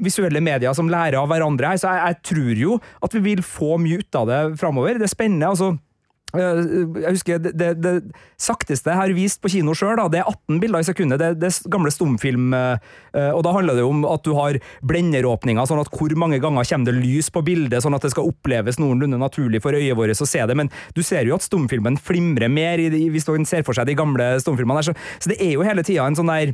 [0.03, 3.77] visuelle medier som lærer av hverandre her, så jeg, tror jo at vi vil få
[3.83, 4.99] mye ut av det framover.
[4.99, 5.53] Det er spennende.
[5.53, 5.88] altså Eh,
[6.37, 7.93] jeg husker det, det, det,
[8.39, 11.23] sakteste jeg har vist på kino sjøl, det er 18 bilder i sekundet.
[11.23, 12.53] Det, det gamle stumfilm.
[12.53, 16.69] Eh, og da handler det om at du har blenderåpninger, sånn at hvor mange ganger
[16.69, 20.21] kommer det lys på bildet, sånn at det skal oppleves noenlunde naturlig for øyet vårt
[20.21, 20.59] å se det.
[20.59, 24.35] Men du ser jo at stumfilmen flimrer mer hvis du ser for seg de gamle
[24.45, 24.85] stumfilmene.
[24.85, 26.53] Så, så det er jo hele tida en sånn der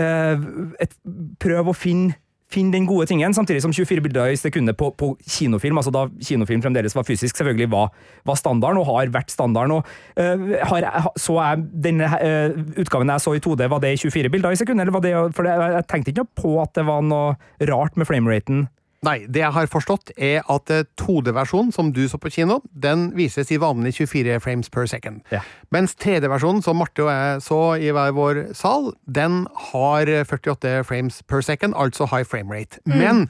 [0.00, 0.44] eh,
[0.82, 0.98] et,
[1.38, 2.18] Prøv å finne
[2.54, 6.06] Finn den gode tingen, samtidig som 24 bilder i sekundet på, på, kinofilm, altså da
[6.22, 7.90] kinofilm fremdeles var fysisk, selvfølgelig var,
[8.28, 9.78] var standarden, og har vært standarden.
[9.78, 9.82] og
[10.20, 14.30] uh, har, Så jeg denne uh, utgaven jeg så i 2D, var det i 24
[14.30, 14.84] bilder i sekundet?
[14.84, 17.34] eller var det, for det, jeg tenkte ikke på at det var noe
[17.70, 18.66] rart med frameraten
[19.04, 23.52] Nei, det jeg har forstått er at 2D-versjonen, som du så på kino, den vises
[23.52, 25.20] i vanlig 24 frames per second.
[25.32, 25.42] Ja.
[25.74, 31.22] Mens 3D-versjonen, som Marte og jeg så i hver vår sal, den har 48 frames
[31.28, 32.80] per second, altså high frame rate.
[32.86, 32.96] Mm.
[32.98, 33.26] Men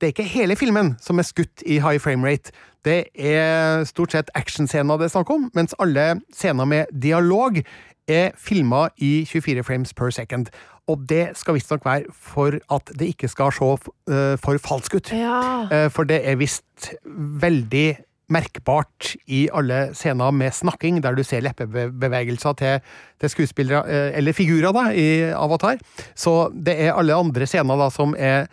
[0.00, 2.52] det er ikke hele filmen som er skutt i high frame rate.
[2.84, 7.62] Det er stort sett actionscener det er snakk om, mens alle scener med dialog
[8.08, 10.50] er filma i 24 frames per second.
[10.90, 15.12] Og det skal visstnok være for at det ikke skal se uh, for falsk ut.
[15.16, 15.64] Ja.
[15.70, 17.96] Uh, for det er visst veldig
[18.34, 24.36] merkbart i alle scener med snakking, der du ser leppebevegelser til, til skuespillere, uh, eller
[24.36, 25.80] figurer, da, i Avatar.
[26.14, 28.46] Så det er alle andre scener da som er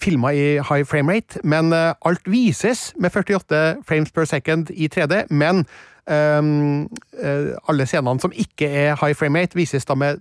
[0.00, 5.26] filma i high frame rate, men alt vises med 48 frames per second i 3D.
[5.28, 5.66] Men
[6.08, 6.88] um,
[7.68, 10.16] alle scenene som ikke er high frame rate, vises da med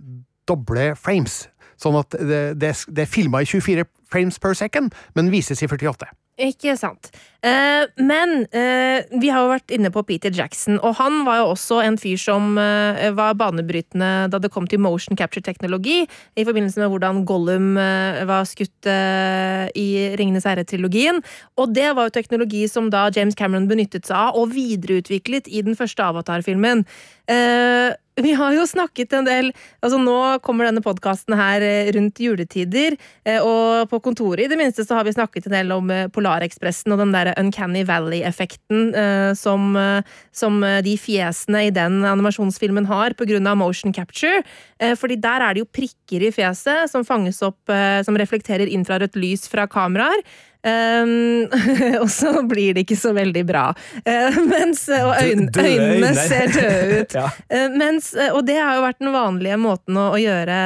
[0.49, 1.43] doble frames.
[1.79, 5.69] Sånn at det, det, det er filma i 24 frames per second, men vises i
[5.69, 6.09] 48.
[6.39, 7.09] Ikke sant.
[7.43, 11.49] Eh, men eh, vi har jo vært inne på Peter Jackson, og han var jo
[11.51, 16.05] også en fyr som eh, var banebrytende da det kom til motion capture-teknologi,
[16.39, 19.87] i forbindelse med hvordan Gollum eh, var skutt eh, i
[20.19, 21.19] Ringenes herre-trilogien.
[21.59, 25.63] Og det var jo teknologi som da James Cameron benyttet seg av, og videreutviklet i
[25.67, 26.87] den første Avatar-filmen.
[27.27, 27.91] Eh,
[28.25, 29.51] vi har jo snakket en del
[29.83, 32.95] altså Nå kommer denne podkasten her eh, rundt juletider,
[33.27, 36.07] eh, og på kontoret i det minste så har vi snakket en del om eh,
[36.11, 38.91] Polarekspressen og den der Uncanny Valley-effekten
[39.37, 39.75] som,
[40.35, 44.41] som de fjesene i den animasjonsfilmen har av motion capture.
[44.97, 47.71] Fordi der er det jo prikker i fjeset som fanges opp,
[48.05, 50.23] som reflekterer infrarødt lys fra kameraer.
[50.59, 51.47] Um,
[52.03, 53.69] og så blir det ikke så veldig bra.
[54.03, 57.15] Uh, mens, og øyn, øynene ser døde ut.
[57.15, 57.29] Ja.
[57.31, 60.59] uh, mens, eh, og det har jo vært den vanlige måten å, å gjøre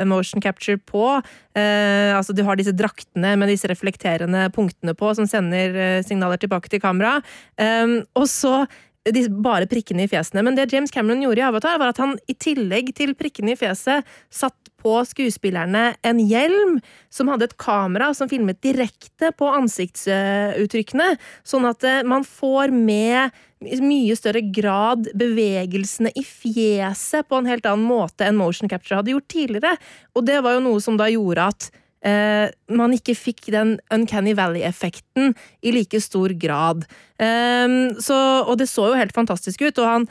[0.00, 1.20] eh, motion capture på.
[1.54, 6.40] Uh, altså Du har disse draktene med disse reflekterende punktene på, som sender eh, signaler
[6.40, 7.18] tilbake til kamera.
[7.54, 8.64] Um, og så
[9.08, 10.42] de, bare prikkene i fjesene.
[10.44, 13.58] Men det James Cameron gjorde i Avatar, var at han i tillegg til prikkene i
[13.58, 16.78] fjeset satt på skuespillerne en hjelm
[17.12, 23.36] som hadde et kamera som filmet direkte på ansiktsuttrykkene, sånn at eh, man får med
[23.60, 29.02] i mye større grad bevegelsene i fjeset på en helt annen måte enn motion capture
[29.02, 29.74] hadde gjort tidligere.
[30.16, 31.68] Og det var jo noe som da gjorde at
[32.06, 36.84] eh, man ikke fikk den Uncanny Valley-effekten i like stor grad.
[37.20, 40.10] Eh, så, og det så jo helt fantastisk ut, og han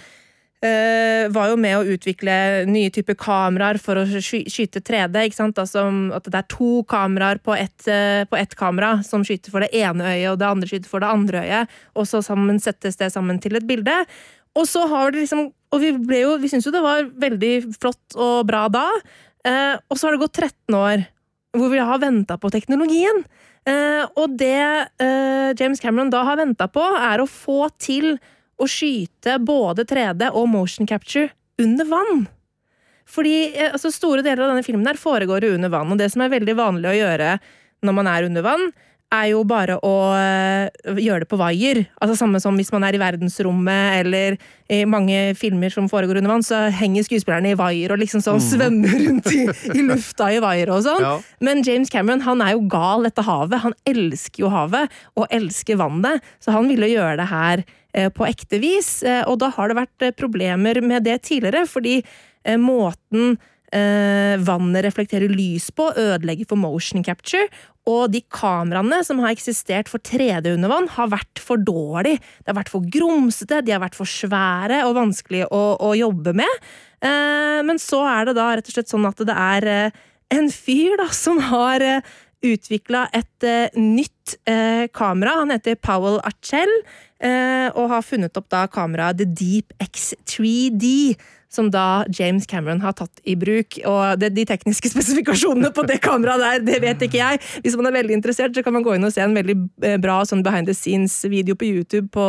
[0.65, 5.21] eh, var jo med å utvikle nye typer kameraer for å sky skyte 3D.
[5.27, 5.61] ikke sant?
[5.61, 9.71] Altså, at det er to kameraer på ett, eh, ett kamera som skyter for det
[9.73, 13.11] ene øyet, og det andre skyter for det andre øyet, og så sammen settes det
[13.13, 14.03] sammen til et bilde.
[14.57, 17.77] Og så har det liksom Og vi ble jo, vi syntes jo det var veldig
[17.77, 18.87] flott og bra da.
[19.45, 21.03] Eh, og så har det gått 13 år
[21.57, 23.23] hvor vi har venta på teknologien.
[23.67, 28.17] Eh, og det eh, James Cameron da har venta på, er å få til
[28.59, 31.31] å skyte både 3D og motion capture
[31.61, 32.27] under vann.
[33.09, 36.23] Fordi eh, altså, store deler av denne filmen her foregår under vann, og det som
[36.25, 37.33] er veldig vanlig å gjøre
[37.85, 38.69] når man er under vann,
[39.09, 40.69] er jo bare å eh,
[41.01, 41.79] gjøre det på vaier.
[41.97, 44.35] Altså Samme som hvis man er i verdensrommet, eller
[44.69, 48.43] i mange filmer som foregår under vann, så henger skuespillerne i vaier og liksom sånn
[48.45, 51.01] svømmer rundt i, i lufta i vaier og sånn.
[51.01, 51.15] Ja.
[51.41, 53.63] Men James Cameron han er jo gal etter havet.
[53.65, 57.65] Han elsker jo havet, og elsker vannet, så han ville gjøre det her
[57.97, 58.99] eh, på ekte vis.
[59.01, 62.03] Eh, Og da har det vært problemer med det tidligere, fordi
[62.61, 63.39] måten
[64.41, 67.45] vannet reflekterer lys på, ødelegger for motion capture.
[67.89, 72.21] Og de kameraene som har eksistert for 3D under vann, har vært for dårlige.
[72.43, 76.35] De har vært for grumsete, de har vært for svære og vanskelig å, å jobbe
[76.37, 76.71] med.
[77.01, 80.01] Eh, men så er det da rett og slett sånn at det er eh,
[80.35, 85.39] en fyr da som har eh, utvikla et eh, nytt eh, kamera.
[85.41, 86.71] Han heter Powell Archell,
[87.19, 91.15] eh, og har funnet opp da kameraet The Deep X3D.
[91.49, 93.79] Som da James Cameron har tatt i bruk.
[93.89, 97.41] Og det, de tekniske spesifikasjonene på det kameraet der, det vet ikke jeg.
[97.65, 99.97] Hvis man er veldig interessert, så kan man gå inn og se en veldig eh,
[100.01, 102.27] bra sånn behind the scenes-video på YouTube på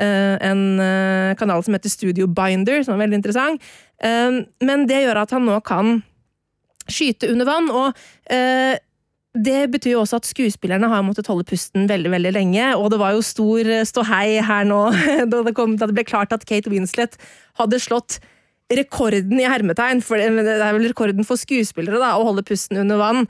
[0.00, 3.72] uh, en uh, kanal som heter Studio Binder, som er veldig interessant.
[4.04, 5.98] Eh, men det gjør at han nå kan
[6.86, 7.96] skyte under vann, og
[9.36, 13.00] det betyr jo også at skuespillerne har måttet holde pusten veldig veldig lenge, og det
[13.00, 14.78] var jo stor ståhei her nå
[15.32, 17.18] da det, kom, da det ble klart at Kate Winslet
[17.58, 18.20] hadde slått
[18.72, 22.98] rekorden i hermetegn, for det er vel rekorden for skuespillere da, å holde pusten under
[22.98, 23.28] vann,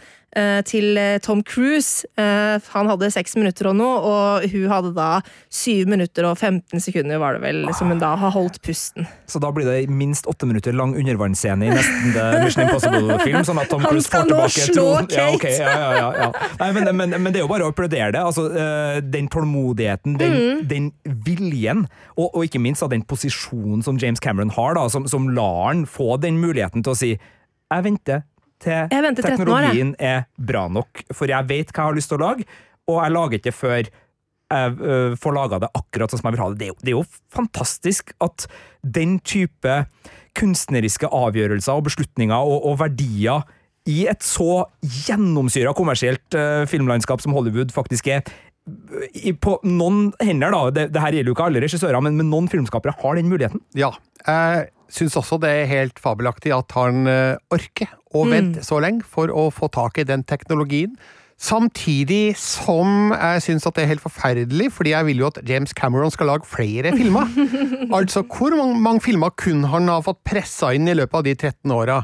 [0.66, 2.04] til eh, Tom Cruise.
[2.20, 5.08] Eh, Han hadde seks minutter og noe, og hun hadde da
[5.52, 9.06] syv minutter og 15 sekunder, var det vel, som hun da har holdt pusten.
[9.26, 12.12] Så da blir det minst åtte minutter lang undervannsscene i nesten
[12.44, 13.40] Mission Impossible-film.
[13.48, 15.10] Sånn at Tom Cruise får tilbake slå tronen.
[15.16, 16.30] Ja, okay, ja, ja, ja.
[16.60, 18.22] Nei, men, men, men det er jo bare å applaudere det.
[18.22, 20.62] Altså, eh, den tålmodigheten, den, Mm.
[20.68, 20.90] den
[21.24, 25.70] viljen, og, og ikke minst den posisjonen som James Cameron har, da, som, som lar
[25.70, 28.22] han få den muligheten til å si jeg venter
[28.62, 32.24] til teknologien år, er bra nok, for jeg vet hva jeg har lyst til å
[32.24, 32.46] lage,
[32.86, 36.44] og jeg lager ikke før jeg øh, får laga det akkurat sånn som jeg vil
[36.44, 36.58] ha det.
[36.60, 38.46] Det er, jo, det er jo fantastisk at
[38.82, 39.80] den type
[40.38, 43.46] kunstneriske avgjørelser og beslutninger og, og verdier
[43.86, 48.26] i et så gjennomsyra kommersielt øh, filmlandskap som Hollywood faktisk er
[49.42, 52.48] på noen hender, da, det, det her gjelder jo ikke alle regissører, men, men noen
[52.50, 53.62] filmskapere har den muligheten.
[53.78, 53.92] Ja.
[54.26, 59.06] Jeg syns også det er helt fabelaktig at han eh, orker å vente så lenge
[59.06, 60.96] for å få tak i den teknologien.
[61.36, 65.74] Samtidig som jeg syns at det er helt forferdelig, fordi jeg vil jo at James
[65.76, 67.28] Cameron skal lage flere filmer.
[67.98, 71.36] altså, hvor mange, mange filmer kunne han ha fått pressa inn i løpet av de
[71.36, 72.00] 13 åra?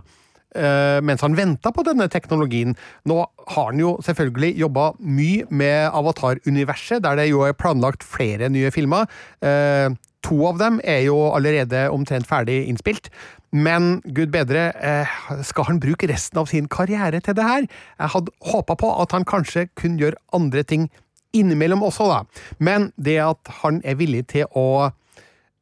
[0.55, 2.77] Eh, mens han venta på denne teknologien.
[3.09, 8.51] Nå har han jo selvfølgelig jobba mye med Avatar-universet, der det jo er planlagt flere
[8.53, 9.11] nye filmer.
[9.43, 9.91] Eh,
[10.23, 13.11] to av dem er jo allerede omtrent ferdig innspilt.
[13.53, 15.07] Men gud bedre, eh,
[15.45, 17.67] skal han bruke resten av sin karriere til det her?
[17.99, 20.89] Jeg hadde håpa på at han kanskje kunne gjøre andre ting
[21.35, 22.25] innimellom også, da.
[22.59, 24.93] Men det at han er villig til å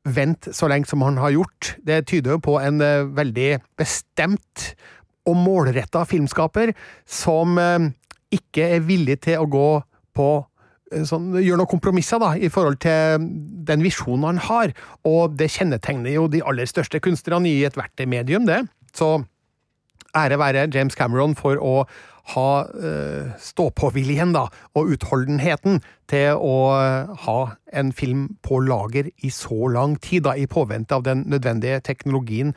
[0.08, 4.70] vente så lenge som han har gjort, det tyder jo på en eh, veldig bestemt
[5.28, 6.72] og målretta filmskaper
[7.08, 7.90] som eh,
[8.32, 9.68] ikke er villig til å gå
[10.16, 10.28] på
[10.92, 13.26] eh, sånn, gjør noen kompromisser da, i forhold til
[13.68, 14.72] den visjonen han har,
[15.08, 18.62] og det kjennetegner jo de aller største kunstnerne i ethvert medium, det.
[18.96, 19.18] Så
[20.16, 21.84] ære være James Cameron for å
[22.34, 25.80] ha eh, stå-på-viljen og utholdenheten
[26.10, 30.96] til å uh, ha en film på lager i så lang tid, da, i påvente
[30.96, 32.50] av den nødvendige teknologien.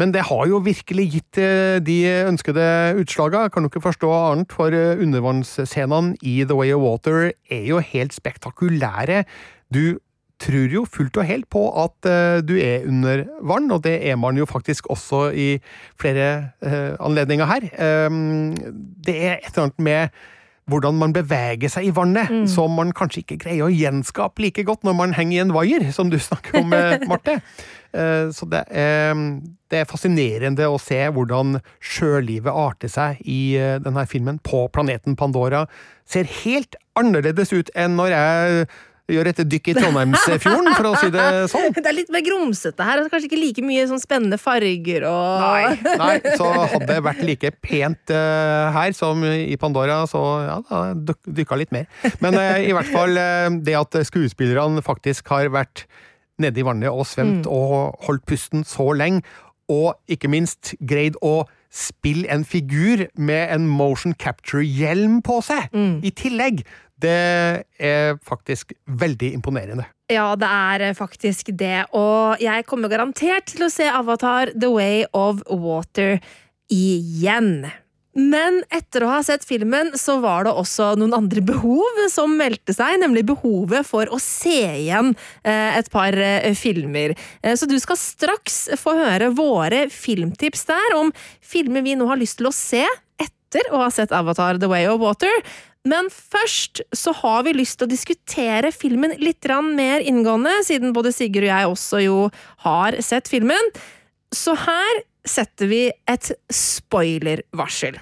[0.00, 2.64] Men det har jo virkelig gitt uh, de ønskede
[3.00, 3.52] utslagene.
[3.52, 8.16] Kan du ikke forstå annet, for undervannsscenene i The Way of Water er jo helt
[8.16, 9.24] spektakulære.
[9.68, 9.98] Du
[10.44, 14.18] tror jo fullt og helt på at uh, du er under vann, og det er
[14.20, 15.48] man jo faktisk også i
[16.00, 17.68] flere uh, anledninger her.
[18.06, 18.54] Um,
[19.06, 20.24] det er et eller annet med
[20.70, 22.44] hvordan man beveger seg i vannet, mm.
[22.48, 25.90] som man kanskje ikke greier å gjenskape like godt når man henger i en vaier,
[25.92, 26.72] som du snakker om,
[27.10, 27.36] Marte.
[27.94, 29.12] Uh, så det er,
[29.70, 33.54] det er, fascinerende å se hvordan sjølivet arter seg i
[33.84, 35.66] denne filmen på planeten Pandora.
[36.08, 38.66] Ser helt annerledes ut enn når jeg
[39.12, 41.74] gjør et dykk i Trondheimsfjorden, for å si det sånn.
[41.76, 45.44] Det er litt mer grumsete her, og kanskje ikke like mye sånn spennende farger og
[45.44, 50.58] Nei, nei så hadde det vært like pent uh, her som i Pandora, så ja,
[50.94, 51.88] da dykka litt mer.
[52.24, 55.84] Men uh, i hvert fall uh, det at skuespillerne faktisk har vært
[56.40, 57.52] nede i vannet og svømt mm.
[57.52, 59.22] og holdt pusten så lenge,
[59.70, 65.96] og ikke minst greid å spille en figur med en motion capture-hjelm på seg, mm.
[66.06, 66.62] i tillegg.
[67.04, 67.18] Det
[67.90, 69.86] er faktisk veldig imponerende.
[70.12, 71.86] Ja, det er faktisk det.
[71.96, 76.18] Og jeg kommer garantert til å se Avatar The Way of Water
[76.72, 77.66] igjen.
[78.14, 82.74] Men etter å ha sett filmen, så var det også noen andre behov som meldte
[82.76, 85.12] seg, nemlig behovet for å se igjen
[85.42, 87.16] eh, et par eh, filmer.
[87.42, 91.10] Eh, så du skal straks få høre våre filmtips der, om
[91.42, 92.84] filmer vi nå har lyst til å se
[93.18, 95.42] etter å ha sett Avatar The Way of Water.
[95.84, 99.44] Men først så har vi lyst til å diskutere filmen litt
[99.76, 102.16] mer inngående, siden både Sigurd og jeg også jo
[102.64, 103.70] har sett filmen.
[104.32, 108.00] Så her setter vi et spoilervarsel.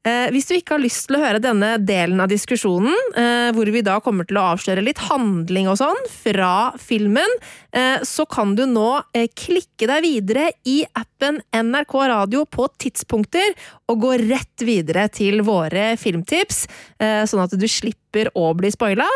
[0.00, 3.68] Eh, hvis du ikke har lyst til å høre denne delen av diskusjonen, eh, hvor
[3.68, 7.28] vi da kommer til å avsløre litt handling og sånn fra filmen,
[7.76, 9.02] eh, så kan du nå
[9.36, 13.52] klikke deg videre i appen NRK Radio på tidspunkter,
[13.92, 16.66] og gå rett videre til våre filmtips,
[17.00, 19.08] sånn at du slipper å bli spoila.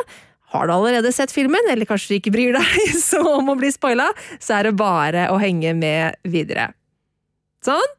[0.52, 3.70] Har du allerede sett filmen, eller kanskje du ikke bryr deg så om å bli
[3.72, 6.72] spoila, så er det bare å henge med videre.
[7.64, 7.94] Sånn?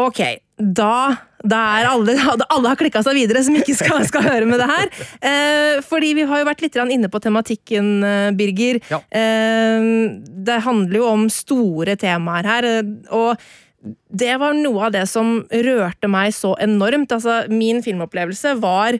[0.00, 0.20] Ok,
[0.56, 1.16] da
[1.48, 2.16] da er alle,
[2.54, 4.90] alle har klikka seg videre som ikke skal, skal høre med det her.
[5.20, 8.80] Eh, fordi vi har jo vært litt inne på tematikken, eh, Birger.
[8.90, 9.02] Ja.
[9.10, 9.92] Eh,
[10.46, 12.72] det handler jo om store temaer her.
[13.10, 13.36] og
[14.10, 17.12] det var noe av det som rørte meg så enormt.
[17.14, 18.98] Altså, min filmopplevelse var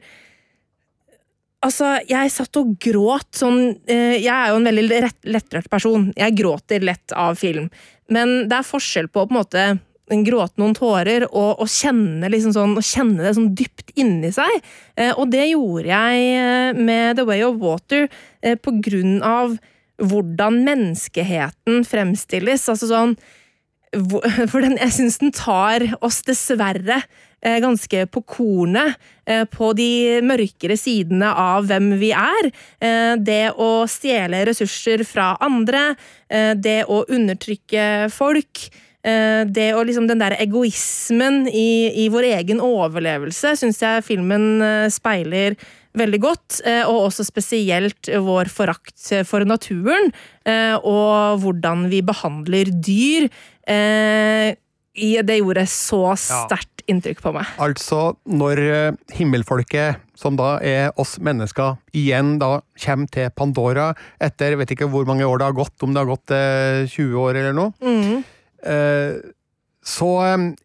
[1.65, 4.99] Altså, jeg satt og gråt sånn eh, Jeg er jo en veldig
[5.33, 6.11] lettrørt person.
[6.15, 7.71] Jeg gråter lett av film.
[8.13, 9.65] Men det er forskjell på på en måte
[10.07, 14.61] gråte noen tårer og, og, kjenne, liksom sånn, kjenne det sånn dypt inni seg.
[14.95, 19.57] Eh, og det gjorde jeg eh, med The Way of Water eh, på grunn av
[20.03, 22.69] hvordan menneskeheten fremstilles.
[22.71, 23.17] Altså sånn
[24.51, 26.99] For den, jeg syns den tar oss dessverre
[27.45, 32.51] eh, ganske på kornet eh, på de mørkere sidene av hvem vi er.
[32.83, 35.95] Eh, det å stjele ressurser fra andre,
[36.27, 38.67] det å undertrykke folk.
[39.07, 44.57] Eh, det og liksom den der egoismen i, i vår egen overlevelse syns jeg filmen
[44.65, 45.55] eh, speiler
[45.97, 50.11] veldig godt, eh, og også spesielt vår forakt for naturen,
[50.85, 53.25] og hvordan vi behandler dyr.
[53.65, 57.49] Det gjorde så sterkt inntrykk på meg.
[57.65, 58.61] Altså, når
[59.17, 63.89] himmelfolket, som da er oss mennesker, igjen da kommer til Pandora
[64.21, 66.37] etter vet ikke hvor mange år det har gått, om det har gått
[66.93, 68.36] 20 år eller noe, mm.
[68.67, 69.33] Eh,
[69.87, 70.09] så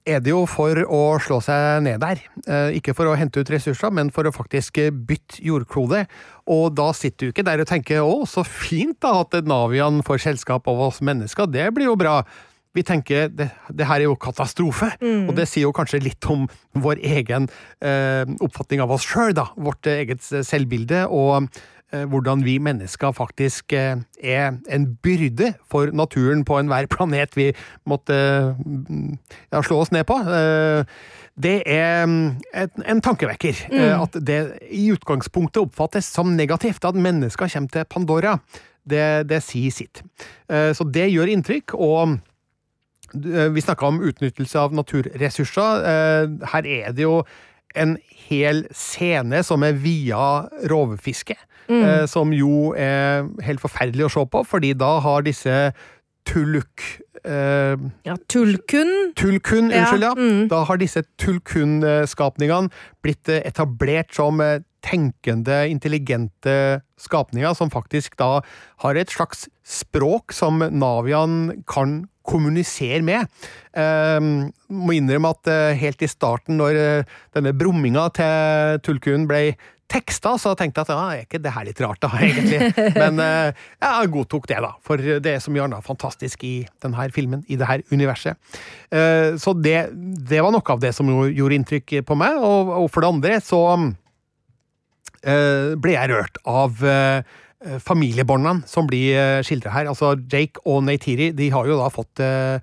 [0.01, 2.23] er det jo for å slå seg ned der.
[2.49, 6.07] Eh, ikke for å hente ut ressurser, men for å faktisk bytte jordklode.
[6.49, 10.25] Og da sitter du ikke der og tenker 'å, så fint da at Navian får
[10.25, 12.25] selskap av oss mennesker', det blir jo bra'.
[12.73, 14.95] vi tenker det, det her er jo katastrofe,
[15.27, 17.49] og det sier jo kanskje litt om vår egen
[17.81, 19.49] eh, oppfatning av oss sjøl, da.
[19.57, 21.49] Vårt eget selvbilde, og
[21.91, 27.51] hvordan vi mennesker faktisk eh, er en byrde for naturen på enhver planet vi
[27.85, 28.15] måtte
[28.57, 29.17] mm,
[29.51, 30.19] ja, slå oss ned på.
[30.21, 30.85] Eh,
[31.41, 32.41] det er mm,
[32.85, 33.65] en, tankevekker.
[33.71, 34.01] Mm.
[34.03, 34.39] At det
[34.71, 38.37] i utgangspunktet oppfattes som negativt at mennesker kommer til Pandora.
[38.81, 40.03] Det, det sier sitt.
[40.49, 42.17] Eh, Så det gjør inntrykk, og
[43.13, 45.85] eh, vi snakka om utnyttelse av naturressurser.
[45.91, 47.21] Eh, Her er det jo
[47.75, 47.95] en
[48.29, 51.37] hel scene som er via rovfiske,
[51.71, 55.57] eh, som jo er helt forferdelig å se på, fordi da har disse
[56.27, 56.83] tulluk...
[57.21, 59.13] Eh, ja, tulkun.
[59.17, 60.11] Tulkun, unnskyld, ja.
[60.17, 60.47] Mm.
[60.51, 62.71] Da har disse tulkun-skapningene
[63.05, 68.39] blitt eh, etablert som eh, tenkende, intelligente skapninger, som faktisk da
[68.81, 73.27] har et slags språk som Navian kan kommunisere med.
[73.73, 74.17] Eh,
[74.71, 79.53] må innrømme at eh, helt i starten, når eh, denne brumminga til tulkun ble
[79.91, 82.69] teksta, så tenkte jeg at ja, er ikke det her litt rart, da, egentlig?
[82.95, 84.69] Men eh, jeg godtok det, da.
[84.87, 86.53] For det er så mye annet fantastisk i
[86.83, 88.39] denne filmen, i det her universet.
[88.87, 89.89] Eh, Så det,
[90.31, 92.39] det var noe av det som gjorde inntrykk på meg.
[92.39, 93.59] Og, og for det andre så
[95.27, 96.85] eh, ble jeg rørt av
[97.61, 99.89] familiebåndene som blir skildret skildra her.
[99.91, 102.59] Altså Jake og Neytiri de har jo da fått eh,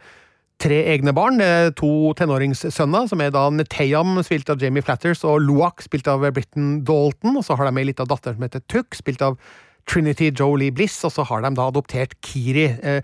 [0.59, 1.41] tre egne barn.
[1.41, 6.27] eh, To tenåringssønner, som er da Neteyam, spilt av Jamie Flatters, og Luak, spilt av
[6.35, 7.37] Britton Dalton.
[7.39, 9.39] Og så har de ei lita datter som heter Tuck, spilt av
[9.87, 10.99] Trinity Jolie Bliss.
[11.05, 13.03] Og så har de da adoptert Kiri, eh,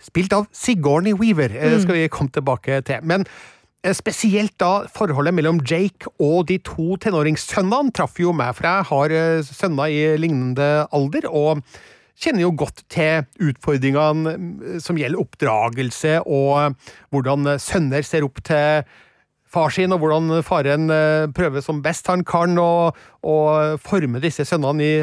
[0.00, 1.48] spilt av Sigourney Weaver.
[1.48, 3.04] Det skal vi komme tilbake til.
[3.04, 3.57] Men eh,
[3.94, 9.14] Spesielt da forholdet mellom Jake og de to tenåringssønnene traff jo meg, for jeg har
[9.14, 11.62] eh, sønner i lignende alder, og
[12.18, 16.74] kjenner jo godt til utfordringene mm, som gjelder oppdragelse, og
[17.14, 18.82] hvordan eh, sønner ser opp til
[19.48, 22.92] far sin, og hvordan faren eh, prøver som best han kan å,
[23.82, 24.94] forme disse sønnene i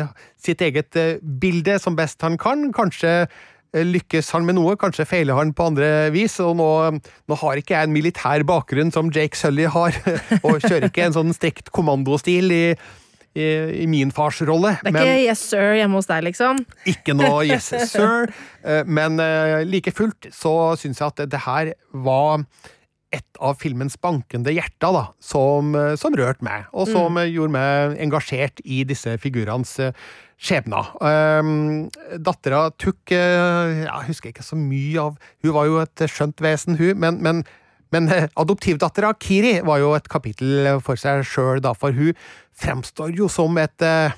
[0.41, 2.69] sitt eget eh, bilde som best han kan.
[2.75, 3.43] Kanskje eh,
[3.83, 6.37] lykkes han med noe, kanskje feiler han på andre vis.
[6.43, 6.69] og Nå,
[7.01, 9.97] nå har ikke jeg en militær bakgrunn som Jake Sully har,
[10.45, 12.63] og kjører ikke en sånn strekt kommandostil i,
[13.35, 13.49] i,
[13.83, 14.75] i min fars rolle.
[14.83, 16.63] Det er ikke yes sir hjemme hos deg, liksom?
[16.91, 18.31] Ikke noe yes sir,
[18.63, 22.45] eh, men eh, like fullt så syns jeg at det her var
[23.15, 27.25] et av filmens bankende hjerter, da, som, eh, som rørte meg, og som mm.
[27.31, 30.05] gjorde meg engasjert i disse figurenes eh,
[30.41, 30.89] skjebner.
[30.99, 31.87] Um,
[32.19, 35.15] Dattera Tuk eh, Jeg husker ikke så mye av
[35.45, 37.45] Hun var jo et skjønt vesen, hun, men, men
[37.93, 42.17] men eh, adoptivdattera Kiri var jo et kapittel for seg sjøl, for hun
[42.57, 44.15] fremstår jo som et eh,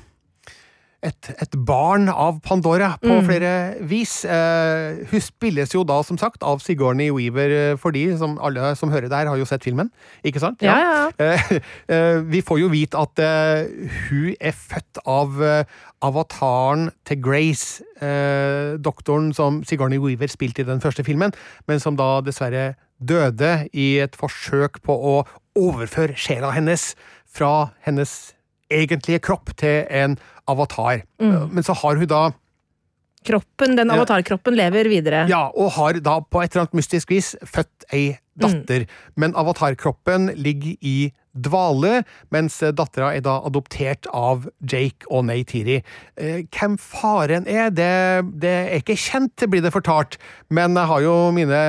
[1.05, 3.51] et, et barn av Pandora på flere
[3.85, 4.23] vis.
[4.25, 8.71] Eh, hun spilles jo da, som sagt, av Sigourney Weaver, eh, for de som alle
[8.79, 9.91] som hører der, har jo sett filmen.
[10.25, 10.63] Ikke sant?
[10.65, 11.51] Ja, ja, Eh,
[11.93, 13.69] eh, vi får jo vite at eh,
[14.09, 20.67] hun er født av eh, avataren til Grace, eh, doktoren som Sigourney Weaver spilte i
[20.67, 21.33] den første filmen,
[21.67, 25.15] men som da dessverre døde i et forsøk på å
[25.57, 26.91] overføre sjela hennes
[27.29, 28.36] fra hennes
[28.73, 31.03] egentlige kropp til en avatar.
[31.19, 32.25] Men så har hun da
[33.27, 35.25] Kroppen, Den avatarkroppen lever videre.
[35.27, 38.85] ja, og har da på et eller annet mystisk vis født ei datter.
[39.17, 45.81] Men avatarkroppen ligger i dvale, mens dattera er da adoptert av Jake og Neytiri.
[45.81, 46.45] Tiri.
[46.55, 47.91] hvem faren er, det,
[48.41, 50.17] det er ikke kjent, blir det fortalt,
[50.49, 51.61] men jeg har jo mine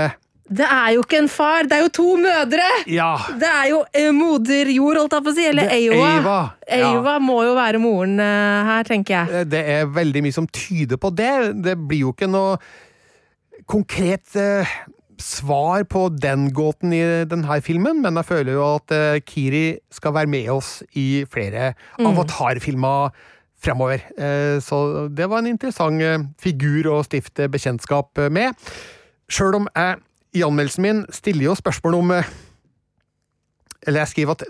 [0.49, 2.67] Det er jo ikke en far, det er jo to mødre!
[2.89, 3.11] Ja.
[3.37, 5.45] Det er jo eh, moder jord, holdt jeg på å si.
[5.51, 6.79] Eller er Eiva, ja.
[6.79, 9.41] Eiva må jo være moren eh, her, tenker jeg.
[9.43, 11.33] Eh, Det er veldig mye som tyder på det.
[11.67, 12.57] Det blir jo ikke noe
[13.69, 14.73] konkret eh,
[15.21, 20.17] svar på den gåten i denne filmen, men jeg føler jo at eh, Kiri skal
[20.17, 23.13] være med oss i flere avatarfilmer
[23.59, 24.05] fremover.
[24.63, 24.77] Så
[25.11, 25.99] det var en interessant
[26.39, 28.55] figur å stifte bekjentskap med.
[29.29, 29.99] Sjøl om jeg
[30.37, 32.29] i anmeldelsen min stiller jo spørsmål om eh,
[33.87, 34.45] Eller jeg skriver at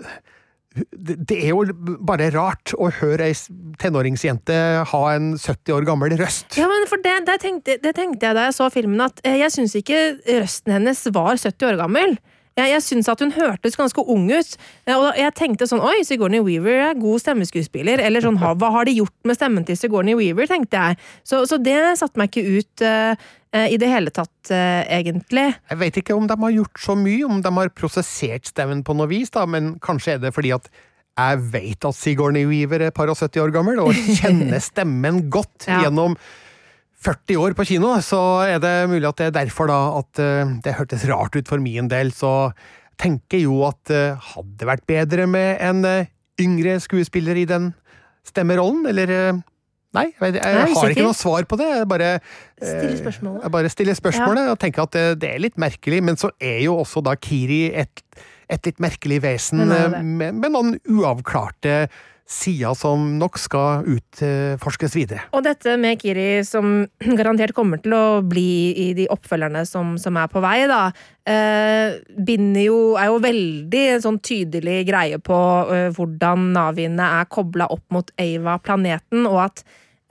[0.93, 1.63] det er jo
[2.05, 3.35] bare rart å høre ei
[3.81, 4.55] tenåringsjente
[4.91, 6.53] ha en 70 år gammel røst.
[6.59, 9.39] Ja, men for det, det, tenkte, det tenkte jeg da jeg så filmen, at eh,
[9.41, 12.13] jeg syns ikke røsten hennes var 70 år gammel.
[12.59, 14.53] Jeg, jeg syns at hun hørtes ganske ung ut.
[14.85, 18.03] Eh, Og jeg tenkte sånn Oi, Sigourney Weaver er god stemmeskuespiller.
[18.03, 20.99] Eller sånn, hva har de gjort med stemmen til Sigourney Weaver, tenkte jeg.
[21.23, 23.15] Så, så det satte meg ikke ut eh,
[23.55, 25.47] eh, i det hele tatt, egentlig.
[25.71, 28.95] Jeg vet ikke om de har gjort så mye, om de har prosessert stemmen på
[28.97, 30.67] noe vis, da, men kanskje er det fordi at
[31.19, 35.67] jeg vet at Sigourney Weaver er par og 70 år gammel, og kjenner stemmen godt
[35.67, 35.81] Ja.
[35.87, 36.15] gjennom
[36.99, 40.55] 40 år på kino, så er det mulig at det er derfor da at eh,
[40.65, 42.11] det hørtes rart ut for min del.
[42.15, 42.51] Så
[42.99, 47.71] tenker jo at det hadde vært bedre med en eh, yngre skuespiller i den
[48.27, 49.45] stemmerollen, eller eh,
[49.89, 51.67] Nei, jeg, jeg, jeg, har ikke noe svar på det.
[51.79, 52.09] Jeg bare,
[52.61, 53.37] Stille eh.
[53.41, 56.59] Jeg bare stiller spørsmålet og tenker at det, det er litt merkelig, men så er
[56.61, 58.03] jo også da Kiri et,
[58.53, 61.87] et litt merkelig vesen eh, med, med noen uavklarte
[62.29, 65.23] sider som nok skal utforskes videre.
[65.33, 66.83] Og dette med Kiri, som
[67.17, 70.83] garantert kommer til å bli i de oppfølgerne som, som er på vei, da,
[71.25, 71.97] eh,
[72.61, 75.39] jo, er jo veldig sånn tydelig greie på
[75.73, 79.63] eh, hvordan Naviene er kobla opp mot Ava-planeten, og at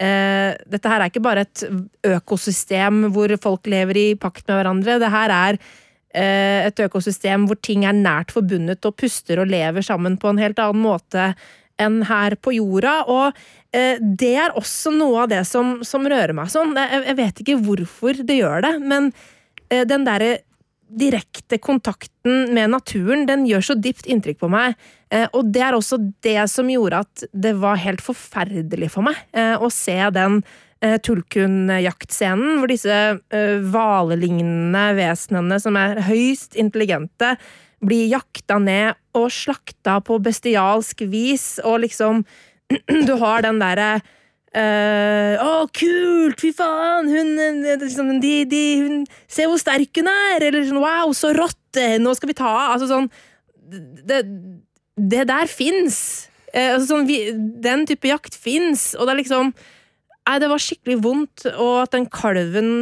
[0.02, 1.66] eh, dette her er ikke bare et
[2.16, 4.98] økosystem hvor folk lever i pakt med hverandre.
[4.98, 9.86] Det her er eh, et økosystem hvor ting er nært forbundet og puster og lever
[9.86, 11.30] sammen på en helt annen måte
[11.82, 12.98] enn her på jorda.
[13.10, 13.38] Og
[13.76, 16.76] eh, det er også noe av det som, som rører meg sånn.
[16.78, 19.10] Jeg, jeg vet ikke hvorfor det gjør det, men
[19.70, 20.38] eh, den derre
[20.88, 24.78] direkte kontakten med naturen, den gjør så dypt inntrykk på meg.
[25.12, 29.20] Eh, og det er også det som gjorde at det var helt forferdelig for meg
[29.36, 30.40] eh, å se den
[30.80, 37.36] eh, Tulkun-jaktscenen, hvor disse eh, hvalelignende vesenene, som er høyst intelligente,
[37.84, 42.24] blir jakta ned og slakta på bestialsk vis, og liksom
[43.08, 43.98] Du har den derre
[44.48, 46.40] Uh, Å, kult!
[46.40, 47.10] Fy faen!
[47.12, 50.46] Hun, eh, liksom, de, de, hun Se hvor sterk hun er!
[50.46, 51.76] Eller sånn Wow, så rått!
[51.76, 52.52] eh, Nå skal vi ta!
[52.72, 53.10] Altså sånn
[54.08, 54.22] Det,
[54.96, 55.98] det der fins!
[56.54, 57.12] Uh, altså sånn,
[57.60, 61.92] den type jakt fins, og det er liksom Nei, det var skikkelig vondt, og at
[61.94, 62.72] den kalven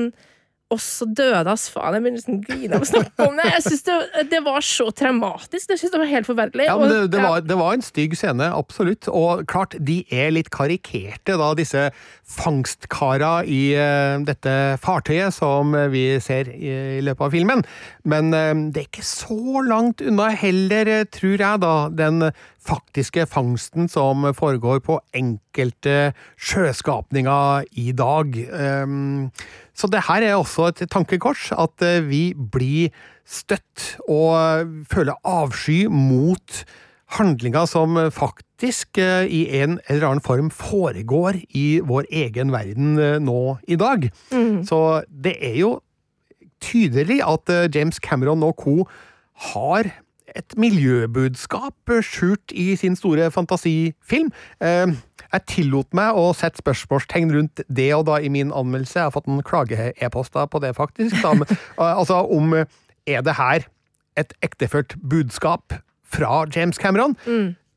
[0.74, 1.94] også døde as faen.
[1.94, 3.46] Jeg begynner nesten å grine av å snakke om det.
[3.52, 3.96] Jeg synes det,
[4.32, 5.70] det var så traumatisk.
[5.70, 6.66] Jeg synes det var helt forferdelig.
[6.66, 9.06] Ja, men det, det, var, det var en stygg scene, absolutt.
[9.06, 11.84] Og klart, de er litt karikerte, da, disse
[12.26, 17.62] fangstkara i uh, dette fartøyet som vi ser i, i løpet av filmen.
[18.02, 22.32] Men uh, det er ikke så langt unna heller, eh, tror jeg, da, den
[22.66, 28.34] faktiske fangsten som foregår på enkelte sjøskapninger i dag.
[28.50, 29.30] Um,
[29.76, 32.94] så det her er også et tankekors, at eh, vi blir
[33.28, 36.62] støtt og føler avsky mot
[37.18, 43.18] handlinger som faktisk eh, i en eller annen form foregår i vår egen verden eh,
[43.20, 44.08] nå i dag.
[44.66, 45.74] Så det er jo
[46.64, 48.86] tydelig at James Cameron og co.
[49.52, 49.92] har
[50.36, 54.32] et miljøbudskap eh, skjult i sin store fantasifilm.
[54.60, 54.96] Eh,
[55.32, 58.94] Jeg tillot meg å sette spørsmålstegn rundt det og da i min anmeldelse.
[59.00, 61.16] Jeg har fått en klage-e-post på det, faktisk.
[61.24, 61.32] Da,
[61.98, 62.66] altså om eh,
[63.06, 63.66] Er det her
[64.16, 65.74] et ektefølt budskap
[66.06, 67.16] fra James Cameron?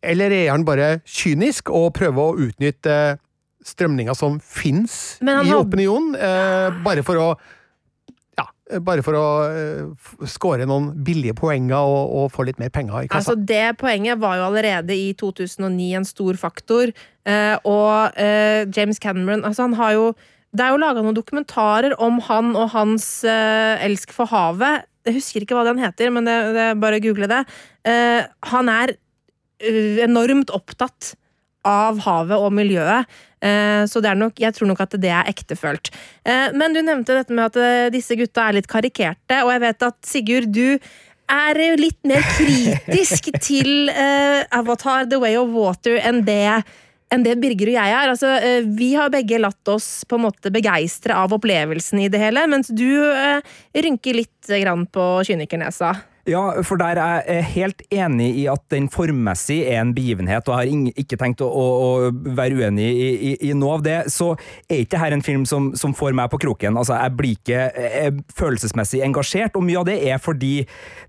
[0.01, 3.17] Eller er han bare kynisk og prøver å utnytte
[3.65, 7.27] strømninger som fins i opinionen, eh, bare for å
[8.85, 13.05] bare for å eh, f- score noen billige poenger og, og få litt mer penger
[13.05, 13.31] i kassa.
[13.33, 16.91] Altså, det poenget var jo allerede i 2009 en stor faktor.
[17.25, 20.05] Eh, og eh, James Cameron altså han har jo
[20.53, 24.85] Det er jo laga noen dokumentarer om han og hans eh, elsk for havet.
[25.05, 27.43] Jeg husker ikke hva den heter, men det, det bare google det.
[27.85, 28.95] Eh, han er
[29.61, 31.13] eh, enormt opptatt
[31.69, 33.05] av havet og miljøet.
[33.41, 35.91] Eh, Så det er nok, jeg tror nok at det er ektefølt.
[36.25, 39.63] Eh, Men du nevnte dette med at eh, disse gutta er litt karikerte, og jeg
[39.67, 40.79] vet at Sigurd, du
[41.29, 46.63] er jo litt mer kritisk til Avatar The Way of Water enn det,
[47.13, 48.09] enn det Birger og jeg er.
[48.09, 48.31] Altså,
[48.65, 52.73] vi har begge latt oss på en måte begeistre av opplevelsen i det hele, mens
[52.73, 52.89] du
[53.77, 54.49] rynker litt
[54.89, 55.93] på kynikernesa.
[56.29, 60.59] Ja, for der er jeg helt enig i at den formmessig er en begivenhet, og
[60.59, 63.97] jeg har ikke tenkt å, å, å være uenig i, i, i noe av det.
[64.13, 64.31] Så
[64.69, 66.77] er ikke dette en film som, som får meg på kroken.
[66.77, 70.53] Altså, jeg blir ikke jeg følelsesmessig engasjert, og mye av det er fordi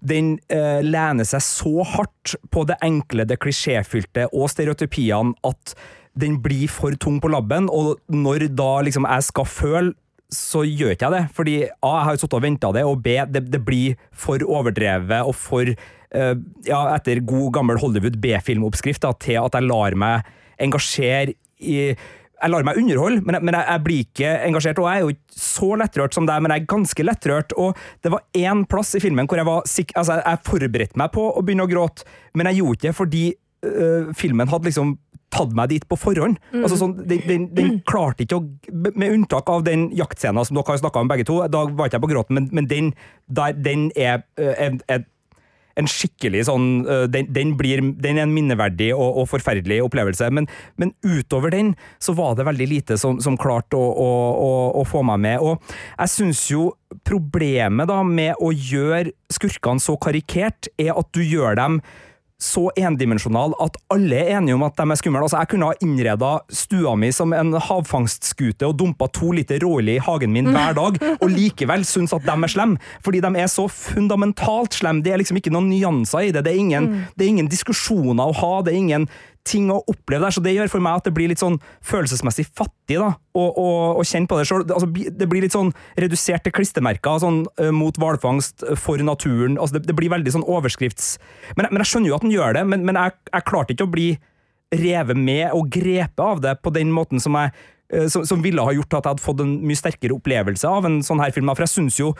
[0.00, 5.74] den uh, lener seg så hardt på det enkle, det klisjéfylte og stereotypiene at
[6.20, 9.92] den blir for tung på labben, og når da liksom jeg skal føle
[10.34, 11.22] så gjør ikke jeg det.
[11.36, 14.42] Fordi A, jeg har jo sittet og venta det, og B, det, det blir for
[14.46, 16.34] overdrevet og for uh,
[16.66, 21.76] Ja, etter god gammel Hollywood B-filmoppskrift til at jeg lar meg engasjere i
[22.40, 24.78] jeg lar meg underholde, men, jeg, men jeg, jeg blir ikke engasjert.
[24.80, 27.54] Og jeg er jo ikke så lettrørt som deg, men jeg er ganske lettrørt.
[27.60, 31.12] Og det var én plass i filmen hvor jeg var sikk, altså jeg forberedte meg
[31.12, 33.24] på å begynne å gråte, men jeg gjorde ikke det fordi
[33.68, 34.96] øh, filmen hadde liksom
[35.30, 36.40] tatt meg dit på forhånd.
[36.54, 38.46] Altså sånn, den, den, den klarte ikke å
[38.90, 41.98] Med unntak av den jaktscenen som dere har snakka om begge to, da var ikke
[41.98, 42.92] jeg på gråten, men, men den,
[43.30, 45.04] der, den er, er, er
[45.78, 50.30] en skikkelig sånn øh, den, den, blir, den er en minneverdig og, og forferdelig opplevelse,
[50.34, 50.48] men,
[50.80, 54.84] men, utover den så var det veldig lite som, som klarte å, å, å, å,
[54.88, 55.44] få meg med.
[55.44, 56.70] Og jeg syns jo
[57.06, 61.80] problemet da med å gjøre skurkene så karikert, er at du gjør dem
[62.40, 65.22] så endimensjonal at alle er enige om at de er skumle.
[65.22, 66.32] Altså, jeg kunne ha innreda
[66.62, 70.98] stua mi som en havfangstskute og dumpa to liter råolje i hagen min hver dag,
[71.20, 72.80] og likevel synes at de er slemme.
[73.04, 75.04] Fordi de er så fundamentalt slemme.
[75.04, 76.44] Det er liksom ikke noen nyanser i det.
[76.46, 78.54] Det er ingen, det er ingen diskusjoner å ha.
[78.64, 79.08] Det er ingen
[79.48, 82.44] ting å oppleve der, så det gjør for meg at det blir litt sånn følelsesmessig
[82.46, 83.68] fattig da, å, å,
[84.00, 84.66] å kjenne på det sjøl.
[84.66, 87.42] Altså, det blir litt sånn redusert til klistremerker sånn,
[87.76, 89.56] mot hvalfangst, for naturen.
[89.56, 91.14] Altså, det, det, blir veldig sånn overskrifts...
[91.56, 93.88] Men, men, jeg skjønner jo at den gjør det, men, men jeg, jeg, klarte ikke
[93.88, 94.10] å bli
[94.76, 97.54] revet med og grepet av det på den måten som jeg
[98.06, 101.00] som, som, ville ha gjort at jeg hadde fått en mye sterkere opplevelse av en
[101.02, 101.48] sånn her film.
[101.50, 102.12] For jeg syns jo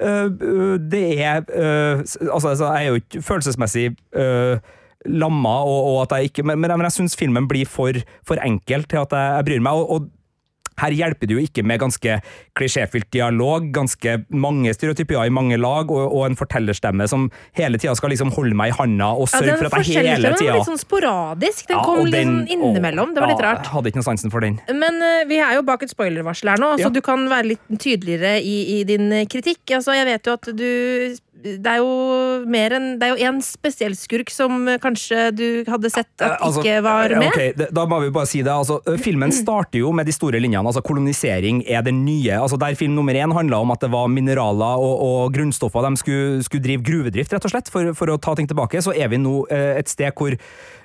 [0.00, 3.82] det er altså, altså, jeg er jo ikke følelsesmessig
[4.16, 4.62] uh,
[5.08, 7.96] lamma, og, og at jeg ikke Men, men, men jeg syns filmen blir for,
[8.26, 9.84] for enkel til at jeg, jeg bryr meg.
[9.84, 10.08] og, og
[10.80, 12.16] her hjelper det jo ikke med ganske
[12.58, 17.28] klisjéfylt dialog, ganske mange stereotypier i mange lag, og, og en fortellerstemme som
[17.58, 20.32] hele tida skal liksom holde meg i handa og sørge ja, for at jeg hele
[20.36, 21.66] tida var litt sånn sporadisk.
[21.68, 23.14] Den ja, kom litt sånn innimellom.
[23.16, 23.64] Det var litt rart.
[23.66, 24.60] Jeg hadde ikke noe sansen for den.
[24.70, 27.66] Men uh, vi er jo bak et spoilervarsel her nå, så du kan være litt
[27.76, 29.62] tydeligere i, i din kritikk.
[29.76, 30.70] Altså, jeg vet jo at du
[31.40, 35.90] det er jo mer enn Det er jo én spesiell skurk som kanskje du hadde
[35.92, 37.28] sett at eh, altså, ikke var med?
[37.30, 38.52] Okay, da må vi bare si det.
[38.52, 40.64] Altså, filmen starter jo med de store linjene.
[40.66, 42.38] altså Kolonisering er det nye.
[42.38, 45.96] altså Der film nummer én handla om at det var mineraler og, og grunnstoffer de
[46.00, 49.08] skulle, skulle, drive gruvedrift, rett og slett, for, for, å ta ting tilbake, så er
[49.08, 50.36] vi nå eh, et sted hvor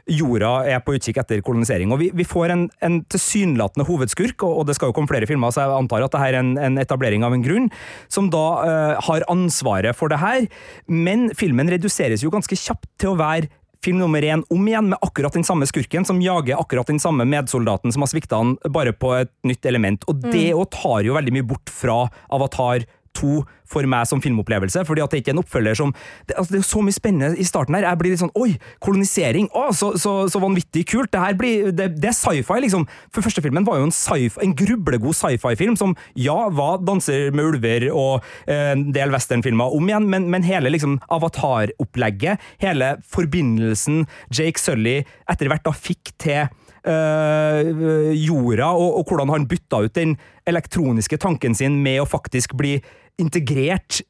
[0.05, 1.91] jorda er på utkikk etter kolonisering.
[1.93, 5.27] Og Vi, vi får en, en tilsynelatende hovedskurk, og, og, det skal jo komme flere
[5.29, 7.71] filmer, så jeg antar at det her er en, en etablering av en grunn,
[8.11, 10.44] som da uh, har ansvaret for det her.
[10.87, 13.51] Men filmen reduseres jo ganske kjapt til å være
[13.85, 17.27] film nummer én om igjen med akkurat den samme skurken som jager akkurat den samme
[17.29, 20.05] medsoldaten som har svikta han, bare på et nytt element.
[20.09, 20.71] Og det òg mm.
[20.73, 25.21] tar jo veldig mye bort fra Avatar to for meg som filmopplevelse, fordi at det
[25.21, 25.93] ikke er en oppfølger som
[26.27, 27.87] Det, altså, det er så mye spennende i starten her.
[27.87, 29.49] Jeg blir litt sånn Oi, kolonisering!
[29.55, 31.11] Å, så, så, så vanvittig kult!
[31.13, 32.85] Det her blir Det, det er sci-fi, liksom.
[33.13, 33.95] For første filmen var jo en,
[34.45, 39.89] en grublegod sci-fi-film som ja, var Danser med ulver og eh, en del westernfilmer om
[39.89, 44.99] igjen, men, men hele liksom Avatar-opplegget, hele forbindelsen Jake Sully
[45.31, 46.45] etter hvert da fikk til
[46.85, 50.11] Uh, jorda, og, og, hvordan han bytta ut den
[50.45, 52.75] elektroniske tanken sin med å faktisk bli
[53.21, 54.01] integrert,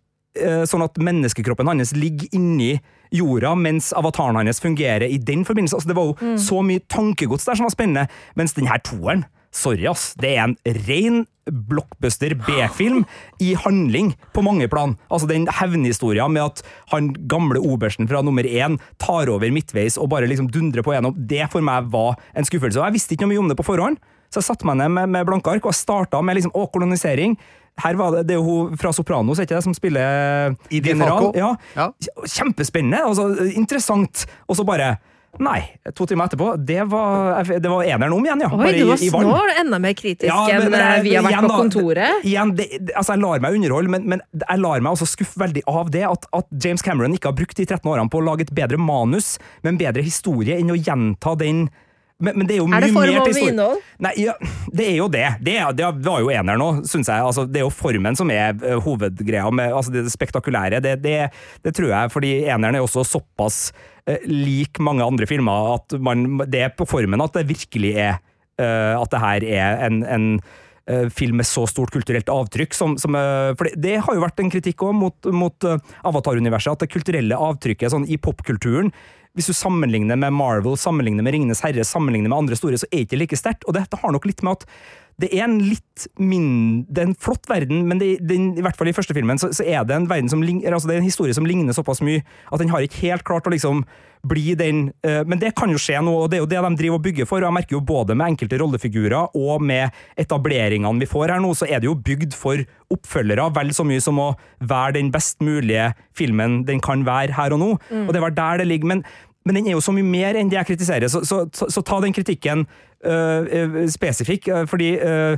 [0.41, 2.73] uh, sånn at menneskekroppen hans ligger inni
[3.15, 5.77] jorda, mens avataren hans fungerer i den forbindelse.
[5.77, 6.35] Altså, det var jo mm.
[6.41, 9.25] så mye tankegods der som var spennende, mens denne toeren
[9.55, 10.09] Sorry, ass.
[10.19, 13.05] Det er en ren blockbuster B-film
[13.39, 14.97] i handling på mange plan.
[15.07, 20.09] Altså Den hevnhistoria med at han gamle obersten fra nummer én tar over midtveis og
[20.11, 22.81] bare liksom dundrer på gjennom, det for meg var en skuffelse.
[22.81, 24.91] Og Jeg visste ikke noe mye om det på forhånd, så jeg satte meg ned
[24.91, 27.37] med, med blanke ark og starta med liksom, å, kolonisering.
[27.83, 31.31] Her var det, det er jo hun fra Sopranos ikke det, som spiller general.
[31.35, 31.55] Ja.
[31.75, 31.89] ja.
[32.23, 34.23] Kjempespennende, altså interessant.
[34.47, 34.95] Og så bare
[35.43, 35.59] Nei,
[35.91, 36.53] to timer etterpå.
[36.63, 38.49] Det var, det var eneren om igjen, ja.
[38.55, 39.49] Oi, du var snål!
[39.59, 42.27] Enda mer kritisk ja, enn eh, vi har vært igjen, på kontoret.
[42.27, 45.65] Igjen, det, altså, jeg lar meg underholde, men, men, jeg lar meg også skuffe veldig
[45.67, 48.47] av det at, at, James Cameron ikke har brukt de 13 årene på å lage
[48.47, 51.65] et bedre manus med en bedre historie enn å gjenta den
[52.23, 53.79] men, men, det er jo mye er det form over innhold?
[54.05, 54.35] Nei, ja,
[54.71, 55.25] det er jo det.
[55.43, 57.23] Det, det var jo eneren òg, syns jeg.
[57.27, 59.49] Altså, det er jo formen som er uh, hovedgreia.
[59.51, 60.79] Med, altså, det spektakulære.
[60.83, 61.17] Det, det,
[61.65, 63.59] det, tror jeg, fordi eneren er også såpass
[64.07, 68.15] eh, lik mange andre filmer at man, det er på formen at det virkelig er
[68.61, 70.29] uh, At det her er en, en
[71.09, 72.75] film med så stort kulturelt avtrykk.
[72.77, 73.17] Som, som,
[73.57, 75.67] for det, det, har jo vært en kritikk også mot, mot
[76.05, 78.93] Avatar-universet, at det kulturelle avtrykket sånn, i popkulturen
[79.35, 83.01] hvis du sammenligner med Marvel, sammenligner med Ringenes herre, sammenligner med andre store, så er
[83.01, 83.65] det ikke like sterkt.
[83.67, 84.69] Og dette har nok litt med at
[85.21, 88.75] det er en litt mindre det er en flott verden, men det, det, i hvert
[88.75, 91.07] fall i første filmen så, så, er det en verden som altså det er en
[91.07, 93.85] historie som ligner såpass mye at den har ikke helt klart å liksom
[94.25, 96.79] bli den uh, Men det kan jo skje nå, og det er jo det de
[96.79, 97.43] driver og bygger for.
[97.43, 101.53] og Jeg merker jo både med enkelte rollefigurer og med etableringene vi får her nå,
[101.57, 102.63] så er det jo bygd for
[102.93, 104.31] oppfølgere vel så mye som å
[104.65, 107.71] være den best mulige filmen den kan være her og nå.
[107.91, 108.07] Mm.
[108.07, 108.95] Og det var der det ligger.
[108.95, 109.05] Men,
[109.45, 111.85] men den er jo så mye mer enn det jeg kritiserer, så, så, så, så
[111.85, 112.65] ta den kritikken
[113.05, 115.37] uh, spesifikk, uh, fordi uh,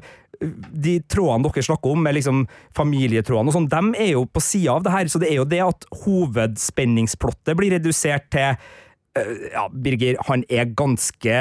[0.88, 2.44] de trådene dere snakker om, med liksom
[2.78, 5.12] familietrådene og sånn, dem er jo på sida av det her.
[5.12, 8.60] Så det er jo det at hovedspenningsplottet blir redusert til
[9.18, 11.38] ja, Birger, han er ganske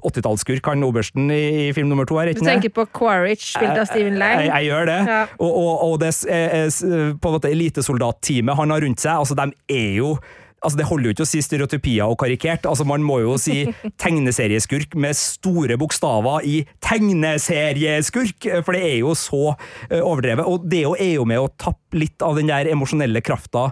[0.00, 2.16] 80-tallsskurk, han obersten i, film nummer to.
[2.16, 4.46] her, ikke Du tenker på Quaritch, spilt av Steven Lang?
[4.46, 4.98] Jeg, jeg, gjør det.
[5.10, 5.20] Ja.
[5.36, 9.98] Og, og, og det på en måte elitesoldatteamet han har rundt seg, altså de er
[9.98, 10.14] jo
[10.62, 12.64] Altså, Det holder jo ikke å si stereotypier og karikert.
[12.66, 13.64] Altså, Man må jo si
[14.02, 19.42] tegneserieskurk med store bokstaver i tegneserieskurk, for det er jo så
[19.90, 20.46] eh, overdrevet.
[20.48, 23.70] Og det er jo- med å tappe litt av den der emosjonelle krafta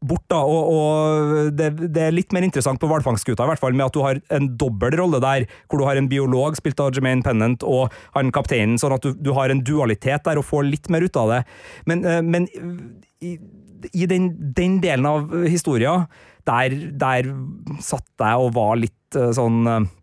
[0.00, 3.74] bort, da, og, og det, det er litt mer interessant på hvalfangstskuta, i hvert fall
[3.74, 6.92] med at du har en dobbel rolle der, hvor du har en biolog spilt av
[6.94, 10.68] Jermaine Pennant og han kapteinen, sånn at du, du har en dualitet der og får
[10.70, 11.40] litt mer ut av det.
[11.90, 12.46] Men, eh, men
[13.18, 13.34] i,
[13.92, 16.00] i den, den delen av historia,
[16.48, 17.30] der, der
[17.84, 19.94] satt jeg og var litt eh, sånn eh,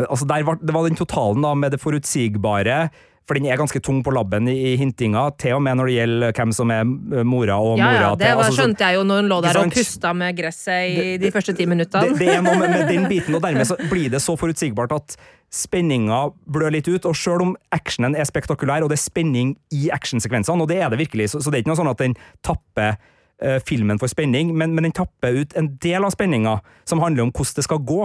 [0.00, 2.86] Altså der var, Det var den totalen da med det forutsigbare,
[3.28, 6.32] for den er ganske tung på labben i, hintinga, til og med når det gjelder
[6.38, 6.88] hvem som er
[7.28, 8.40] mora og mora ja, det til.
[8.40, 11.54] altså, skjønte jeg jo når hun lå der og pusta med gresset i de første
[11.58, 12.08] ti minuttene.
[12.08, 14.96] det, det er noe med, med den biten, og dermed så blir det så forutsigbart
[14.96, 15.18] at
[15.52, 17.06] spenninga blør litt ut.
[17.08, 20.92] Og sjøl om actionen er spektakulær, og det er spenning i actionsekvensene, og det er
[20.92, 22.94] det virkelig, så, så det er ikke noe sånn at den tapper
[23.42, 26.56] eh, filmen for spenning, men, men den tapper ut en del av spenninga
[26.88, 28.00] som handler om hvordan det skal gå.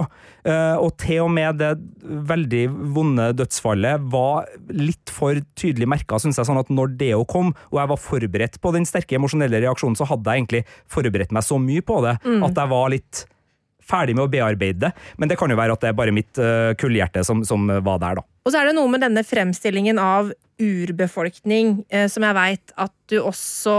[0.48, 1.72] Eh, og til og med det
[2.32, 2.64] veldig
[2.96, 7.54] vonde dødsfallet var litt for tydelig merka, syns jeg, sånn at når det jo kom,
[7.72, 11.48] og jeg var forberedt på den sterke emosjonelle reaksjonen, så hadde jeg egentlig forberedt meg
[11.48, 13.26] så mye på det at jeg var litt
[13.88, 14.92] ferdig med å bearbeide det.
[15.18, 18.02] Men det kan jo være at det er bare mitt uh, kullhjerte som, som var
[18.02, 18.26] der, da.
[18.48, 22.94] Og så er det noe med denne fremstillingen av urbefolkning eh, som jeg veit at
[23.10, 23.74] du også,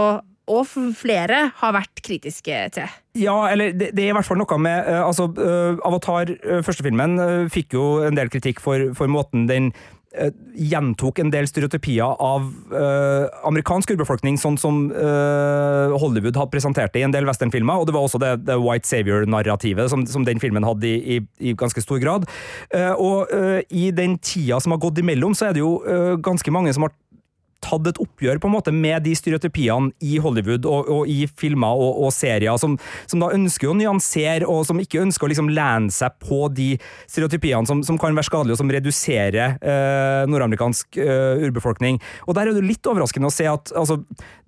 [0.50, 0.66] og
[0.98, 2.98] flere, har vært kritiske til.
[3.18, 6.30] Ja, eller det, det er i hvert fall noe med eh, Altså, eh, Avatar,
[6.66, 9.99] første filmen, eh, fikk jo en del kritikk for, for måten den eh,
[10.58, 17.04] gjentok en del stereotypier av uh, amerikansk urbefolkning, sånn som uh, Hollywood hadde presentert det
[17.04, 20.42] i en del westernfilmer, og det var også det, det White Savior-narrativet som, som den
[20.42, 22.26] filmen hadde i, i, i ganske stor grad.
[22.74, 26.16] Uh, og eh, i den tida som har gått imellom, så er det jo eh,
[26.22, 26.94] ganske mange som har
[27.64, 31.80] tatt et oppgjør på en måte med de stereotypiene i Hollywood og, og i filmer
[31.80, 32.76] og, og serier, som,
[33.10, 36.72] som da ønsker å nyansere, og som ikke ønsker å liksom lene seg på de
[37.04, 42.00] stereotypiene som, som kan være skadelige, og som reduserer eh, nordamerikansk eh, urbefolkning.
[42.26, 44.00] Og der er det litt overraskende å se at altså,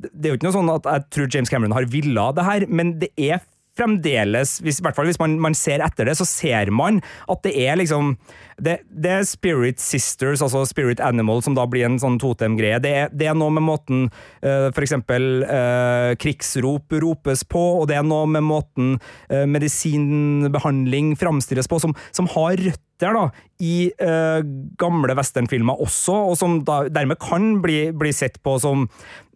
[0.02, 2.68] Det er jo ikke noe sånn at jeg tror James Cameron har villa det her,
[2.68, 3.42] men det er
[3.78, 7.00] fremdeles, hvis, i hvert fall hvis man, man ser etter det, så ser man
[7.30, 8.16] at det er liksom
[8.62, 12.78] det, det er Spirit Sisters, altså Spirit Animal, som da blir en sånn totemgreie.
[12.82, 17.98] Det, det er noe med måten uh, for eksempel eh, krigsrop ropes på, og det
[17.98, 18.94] er noe med måten
[19.32, 23.26] uh, medisinbehandling framstilles på, som, som har røtter da,
[23.62, 24.42] i uh,
[24.78, 28.86] gamle westernfilmer også, og som da, dermed kan bli, bli sett på som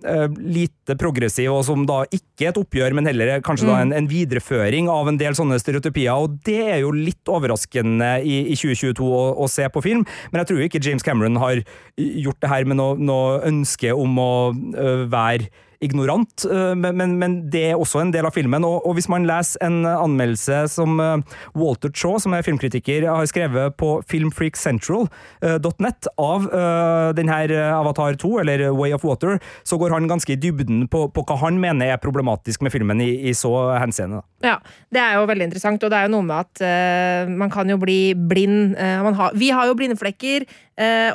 [0.06, 3.94] eh, lite progressiv, og som da ikke et oppgjør, men heller er kanskje da en,
[3.96, 8.58] en videreføring av en del sånne stereotypier, og det er jo litt overraskende i, i
[8.58, 11.62] 2022 å, å se på film, men jeg tror ikke James Cameron har
[11.96, 15.50] gjort det her med noe, noe ønske om å øh, være
[15.84, 18.64] ignorant, øh, men, men, det er også en del av filmen.
[18.64, 21.18] Og, og hvis man leser en anmeldelse som øh,
[21.56, 26.46] Walter Chaw, som er filmkritiker, har skrevet på filmfreakcentral.net av
[27.16, 27.36] denne
[27.76, 31.36] Avatar 2, eller Way of Water, så går han ganske i dybden på, på hva
[31.44, 34.22] han mener er problematisk med filmen i, i så henseende.
[34.44, 34.58] Ja,
[34.92, 37.70] Det er jo veldig interessant, og det er jo noe med at uh, man kan
[37.70, 38.76] jo bli blind.
[38.76, 40.65] Uh, har, vi har jo blindflekker, eh,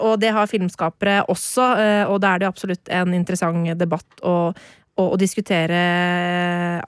[0.02, 4.36] og det har filmskapere også, eh, og da er det absolutt en interessant debatt å,
[4.52, 5.82] å, å diskutere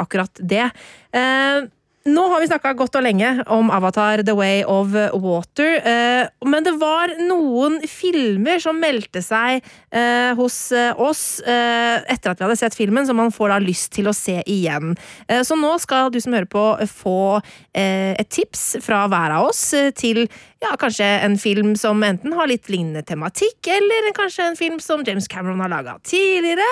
[0.01, 0.65] akkurat det.
[1.13, 1.63] Eh,
[2.03, 4.91] nå har vi snakka godt og lenge om Avatar The Way of
[5.24, 12.03] Water, eh, men det var noen filmer som meldte seg eh, hos eh, oss eh,
[12.11, 14.97] etter at vi hadde sett filmen, som man får da lyst til å se igjen.
[15.30, 17.39] Eh, så nå skal du som hører på få
[17.71, 20.26] eh, et tips fra hver av oss eh, til
[20.64, 25.03] ja, kanskje en film som enten har litt lignende tematikk, eller kanskje en film som
[25.05, 26.70] James Cameron har laga tidligere.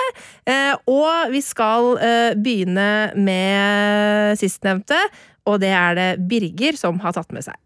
[0.47, 4.99] Eh, og vi skal eh, begynne med sistnevnte,
[5.49, 7.57] og det er det Birger som har tatt med seg.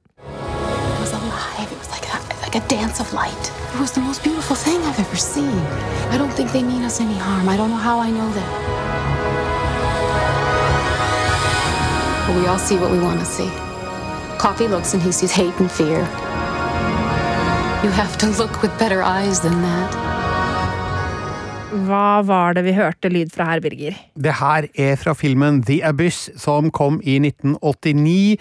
[2.45, 3.51] Like a dance of light.
[3.73, 5.59] It was the most beautiful thing I've ever seen.
[6.13, 7.49] I don't think they mean us any harm.
[7.49, 8.51] I don't know how I know that.
[12.27, 13.74] But we all see what we want to see.
[14.45, 16.01] Coffee looks and he sees hate and fear.
[17.83, 19.95] You have to look with better eyes than that.
[21.87, 23.97] Hva var det vi hørte lyd fra her, Birger?
[24.13, 28.37] Det her er fra filmen The Abyss, som kom i 1989.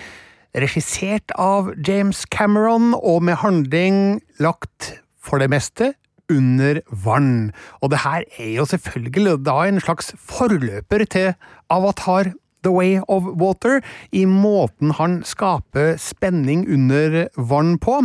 [0.66, 4.92] Regissert av James Cameron, og med handling lagt
[5.24, 5.94] for det meste
[6.28, 7.48] under vann.
[7.80, 11.32] Og det her er jo selvfølgelig da en slags forløper til
[11.72, 12.34] Avatar
[12.64, 13.80] The Way of Water,
[14.12, 18.02] i måten han skaper spenning under vann på.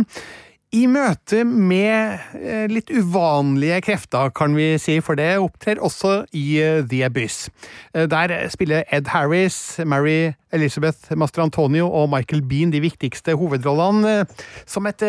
[0.70, 6.44] I møte med eh, litt uvanlige krefter, kan vi si, for det opptrer også i
[6.62, 7.48] eh, The Abyss.
[7.90, 14.28] Eh, Der spiller Ed Harris, Mary Elizabeth Mastrantonio og Michael Bean de viktigste hovedrollene
[14.62, 15.02] som et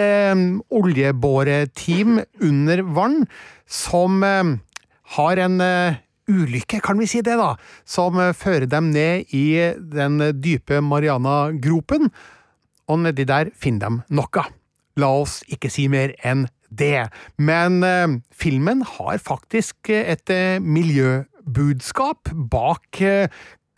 [0.73, 3.27] oljebåreteam under vann,
[3.69, 4.21] som
[5.17, 5.61] har en
[6.31, 7.53] ulykke, kan vi si det, da,
[7.85, 9.45] som eh, fører dem ned i
[9.91, 12.09] den dype Mariana-gropen,
[12.91, 14.47] og nedi der finner de noe.
[14.99, 17.07] La oss ikke si mer enn det.
[17.37, 23.27] Men eh, filmen har faktisk eh, et eh, miljøbudskap bak eh,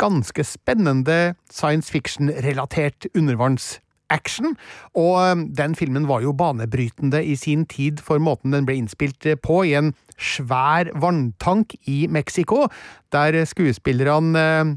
[0.02, 4.56] ganske spennende science fiction-relatert undervannsaction.
[4.98, 9.28] Og eh, den filmen var jo banebrytende i sin tid for måten den ble innspilt
[9.46, 12.68] på, i en svær vanntank i Mexico,
[13.12, 14.74] der skuespillerne eh,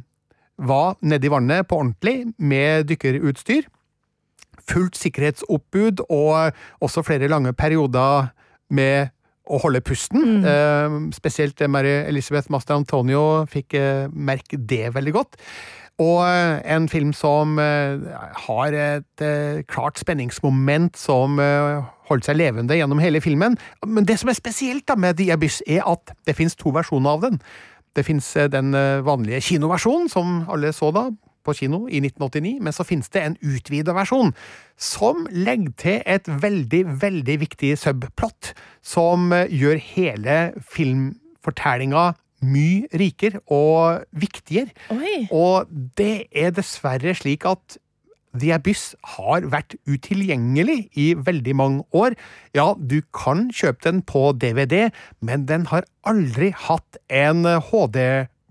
[0.57, 3.67] var nedi vannet på ordentlig med dykkerutstyr
[4.71, 8.33] fullt sikkerhetsoppbud og også flere lange perioder
[8.75, 9.13] med
[9.47, 10.43] å holde pusten.
[10.43, 15.39] Eh, spesielt Mary Elizabeth Master Antonio fikk eh, merke det veldig godt.
[16.03, 18.03] Og eh, en film som eh,
[18.47, 21.39] har et eh, klart spenningsmoment som
[22.07, 23.57] holder seg levende gjennom hele filmen.
[23.87, 27.25] Men det som er spesielt med The Abyss, er at det finnes to versjoner av
[27.25, 27.41] den.
[27.97, 28.77] Det finnes eh, den
[29.07, 31.09] vanlige kinoversjonen, som alle så da,
[31.47, 34.35] på kino i 1989, men så finnes det en utvida versjon
[34.77, 38.53] som legger til et veldig, veldig viktig subplot,
[38.85, 40.39] som gjør hele
[40.75, 42.11] filmfortellinga
[42.47, 44.73] mye rikere og viktigere.
[44.95, 45.27] Oi.
[45.35, 47.79] Og det er dessverre slik at
[48.37, 52.17] The Abyss har vært utilgjengelig i veldig mange år.
[52.57, 54.91] Ja, du kan kjøpe den på DVD,
[55.25, 57.47] men den har aldri hatt en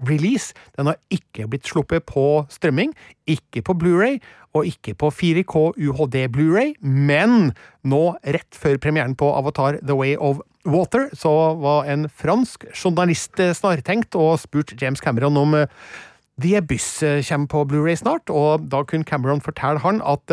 [0.01, 0.53] HD-release.
[0.77, 2.93] Den har ikke blitt sluppet på strømming,
[3.27, 4.19] ikke på Blu-ray
[4.55, 10.15] og ikke på 4K UHD Blu-ray, men nå, rett før premieren på Avatar The Way
[10.17, 15.67] of Water, så var en fransk journalist eh, snartenkt og spurt James Cameron om eh,
[16.41, 20.31] The Abyss eh, kommer på Blu-ray snart, og da kunne Cameron fortelle han at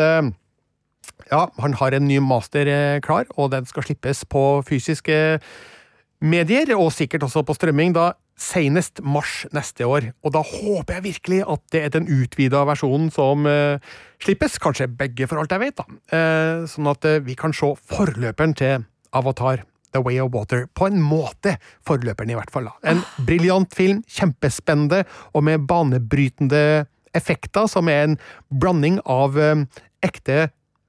[1.32, 2.68] ja, han har en ny master
[3.02, 5.40] klar, og den skal slippes på fysiske
[6.22, 10.10] medier, og sikkert også på strømming, da senest mars neste år.
[10.24, 13.82] Og da håper jeg virkelig at det er den utvida versjonen som uh,
[14.22, 16.00] slippes, kanskje begge for alt jeg vet, da.
[16.12, 19.66] Uh, sånn at uh, vi kan se forløperen til Avatar.
[19.92, 20.62] The Way of Water.
[20.72, 22.70] På en måte forløperen, i hvert fall.
[22.70, 22.94] da.
[22.94, 25.02] En briljant film, kjempespennende,
[25.36, 28.16] og med banebrytende effekter, som er en
[28.48, 29.36] blanding av
[30.00, 30.46] ekte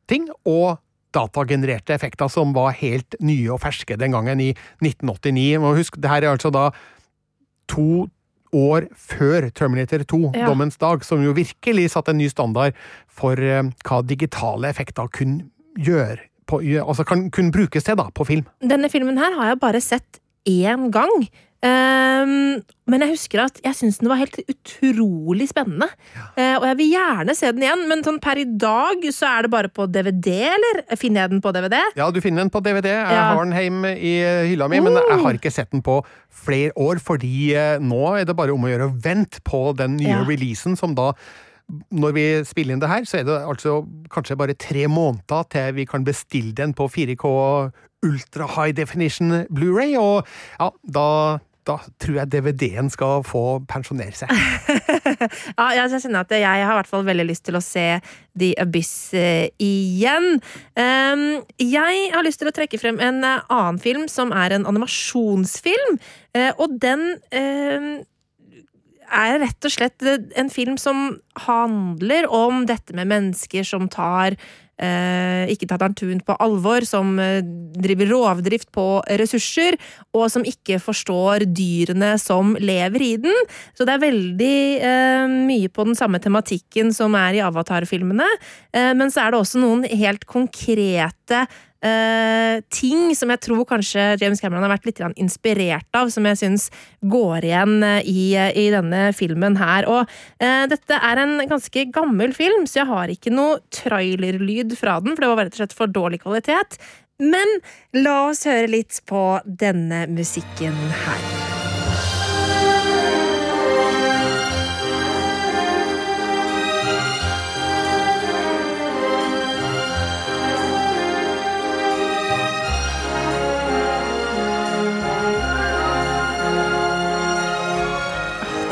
[0.07, 0.77] ting og
[1.13, 4.51] datagenererte effekter som var helt nye og ferske den gangen, i
[4.81, 5.59] 1989.
[5.61, 6.69] Og husk, det her er altså da
[7.71, 8.07] to
[8.53, 10.45] år før Terminator 2, Ja.
[10.47, 12.73] dommens dag, som jo virkelig satte en ny standard
[13.07, 18.25] for eh, hva digitale effekter kunne gjøre, på, altså kan kunne brukes til da, på
[18.27, 18.45] film.
[18.61, 21.29] Denne filmen her har jeg bare sett én gang.
[21.63, 22.59] Ehm,
[22.91, 25.87] men jeg husker at jeg syns den var helt utrolig spennende.
[26.35, 29.45] Eh, og jeg vil gjerne se den igjen, men sånn per i dag så er
[29.47, 30.81] det bare på DVD, eller?
[30.99, 31.77] Finner jeg den på DVD?
[31.99, 32.91] Ja, du finner den på DVD.
[32.91, 34.13] Jeg har den hjemme i
[34.51, 36.01] hylla mi, men jeg har ikke sett den på
[36.43, 39.95] flere år, fordi uh, nå er det bare om å gjøre å vente på den
[40.01, 40.21] nye Ja.
[40.27, 41.13] releasen, som da
[41.95, 43.77] når vi spiller inn det her, så er det altså
[44.11, 47.31] kanskje bare tre måneder til vi kan bestille den på 4K
[48.03, 50.27] Ultra High Definition Blu-ray, og
[50.59, 54.31] ja, da, da tror jeg DVD-en skal få pensjonere seg.
[55.53, 57.85] Ja, jeg kjenner at jeg har i hvert fall veldig lyst til å se
[58.39, 60.39] The Abyss eh, igjen.
[60.79, 64.67] Ehm, jeg har lyst til å trekke frem en eh, annen film som er en
[64.69, 65.99] animasjonsfilm.
[66.35, 68.03] eh, og den eh,
[69.13, 70.05] er rett og slett
[70.39, 74.37] en film som handler om dette med mennesker som tar
[74.81, 78.87] eh, ikke tatt Arntun på alvor, som eh, driver rovdrift på
[79.21, 79.77] ressurser,
[80.15, 83.51] og som ikke forstår dyrene som lever i den.
[83.77, 84.57] Så det er veldig
[84.89, 88.29] eh, mye på den samme tematikken som er i Avatar-filmene,
[88.73, 91.45] eh, men så er det også noen helt konkrete
[91.85, 96.39] eh, ting som jeg tror kanskje James Cameron har vært litt inspirert av, som jeg
[96.41, 96.69] syns
[97.01, 99.87] går igjen eh, i, i denne filmen her.
[99.91, 100.03] Og
[100.43, 105.15] eh, dette er en ganske gammel film, så jeg har ikke noe trailerlyd fra den,
[105.15, 106.79] for det var rett og slett for dårlig kvalitet.
[107.23, 107.59] Men
[107.95, 111.62] la oss høre litt på denne musikken her.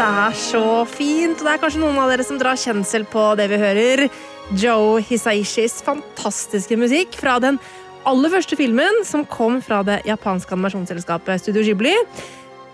[0.02, 3.22] Det er så fint, og det er kanskje noen av dere som drar kjensel på
[3.38, 4.08] det vi hører.
[4.58, 7.60] Joe Hisaishis fantastiske musikk fra den
[8.10, 11.94] aller første filmen som kom fra det japanske animasjonsselskapet Studio Ghibli.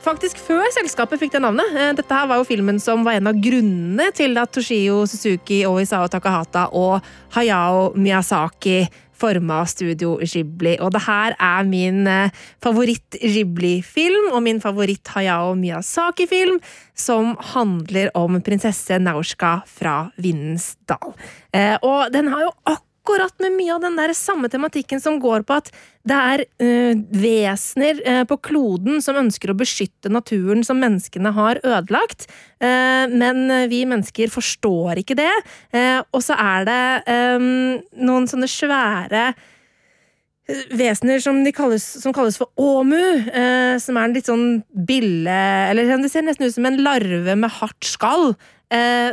[0.07, 1.75] Faktisk før selskapet fikk det navnet.
[1.75, 5.65] Eh, Dette her var jo filmen som var en av grunnene til at Toshio Suzuki
[5.67, 7.03] og Isao Takahata og
[7.35, 8.85] Hayao Miyazaki
[9.17, 10.77] forma Studio Ghibli.
[10.83, 16.59] Og det her er min eh, favoritt-Ghibli-film og min favoritt Hayao Miyazaki-film,
[16.97, 21.13] som handler om prinsesse Naushka fra Vindens dal.
[21.53, 22.83] Eh, Og den har jo akkurat
[23.41, 25.69] med mye av den der samme tematikken som går på at
[26.07, 31.59] det er øh, vesener øh, på kloden som ønsker å beskytte naturen som menneskene har
[31.63, 32.27] ødelagt.
[32.61, 35.33] øh, men vi mennesker forstår ikke det.
[36.13, 36.81] Og så er det
[37.97, 39.33] noen sånne svære
[40.71, 43.27] vesener som, kalles, som kalles for åmu,
[43.83, 45.39] som er en litt sånn bille
[45.71, 48.31] Eller det ser nesten ut som en larve med hardt skall,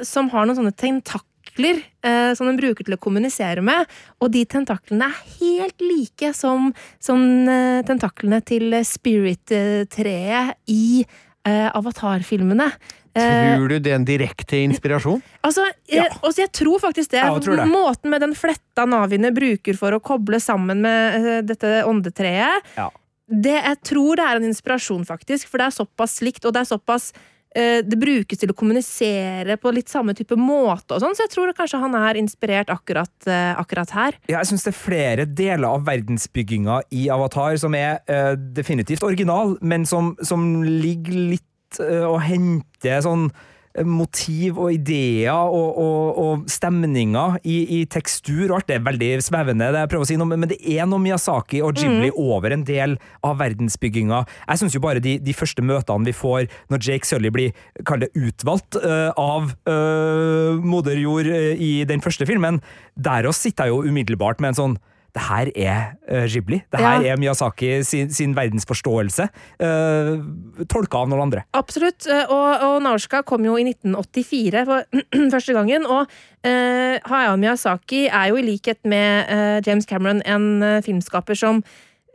[0.07, 3.87] som har noen sånne tentakler eh, som den bruker til å kommunisere med.
[4.21, 11.05] Og de tentaklene er helt like som, som eh, tentaklene til Spirit-treet i
[11.47, 12.71] eh, Avatar-filmene.
[13.15, 15.21] Eh, Tror du det er en direkte inspirasjon?
[15.47, 17.21] Altså, jeg, altså, jeg tror faktisk det.
[17.23, 17.69] Ja, tror det.
[17.71, 22.89] Måten med den fletta Naviene bruker for å koble sammen med eh, dette åndetreet, Ja.
[23.29, 25.47] det, jeg tror det er en inspirasjon, faktisk.
[25.53, 27.13] For det er såpass likt, og det er såpass
[27.55, 31.53] det brukes til å kommunisere på litt samme type måte, og sånn, så jeg tror
[31.55, 34.19] kanskje han er inspirert akkurat, eh, akkurat her.
[34.27, 39.05] Ja, jeg syns det er flere deler av verdensbygginga i Avatar som er uh, definitivt
[39.07, 43.51] original, men som, som ligger litt uh, og henter sånn eh,
[43.83, 48.69] motiv og ideer og, og, og stemninger i, i tekstur og alt.
[48.69, 51.63] Det er veldig svevende, det jeg prøver å si, noe, men det er noe Miyazaki
[51.65, 52.97] og Ghibli over en del
[53.27, 54.23] av verdensbygginga.
[54.47, 57.55] Jeg syns jo bare de, de første møtene vi får når Jake Sully blir
[57.89, 62.61] kall det utvalgt uh, av uh, moder jord eh, i den første filmen,
[62.95, 64.77] der også sitter jeg jo umiddelbart med en sånn
[65.15, 66.59] det her er uh, Ghibli.
[66.73, 67.13] Det her Ja.
[67.13, 69.29] er Miyazaki sin, sin verdensforståelse.
[69.63, 71.45] Uh, tolka av noen andre.
[71.55, 72.07] Absolutt.
[72.11, 74.83] eh, Og, og Naushka kom jo i 1984 for
[75.35, 75.87] første gangen.
[75.87, 81.39] Og uh, Hayao Miyazaki er jo i likhet med uh, James Cameron en eh, filmskaper
[81.39, 81.63] som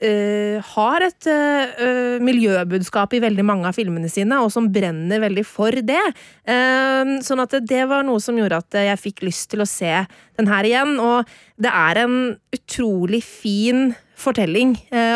[0.03, 5.45] eh, har et eh, miljøbudskap i veldig mange av filmene sine, og som brenner veldig
[5.47, 6.01] for det.
[6.49, 9.91] Uh, sånn at det, var noe som gjorde at jeg fikk lyst til å se
[10.39, 10.95] den her igjen.
[11.03, 11.27] Og
[11.61, 12.15] det er en
[12.55, 14.73] utrolig fin fortelling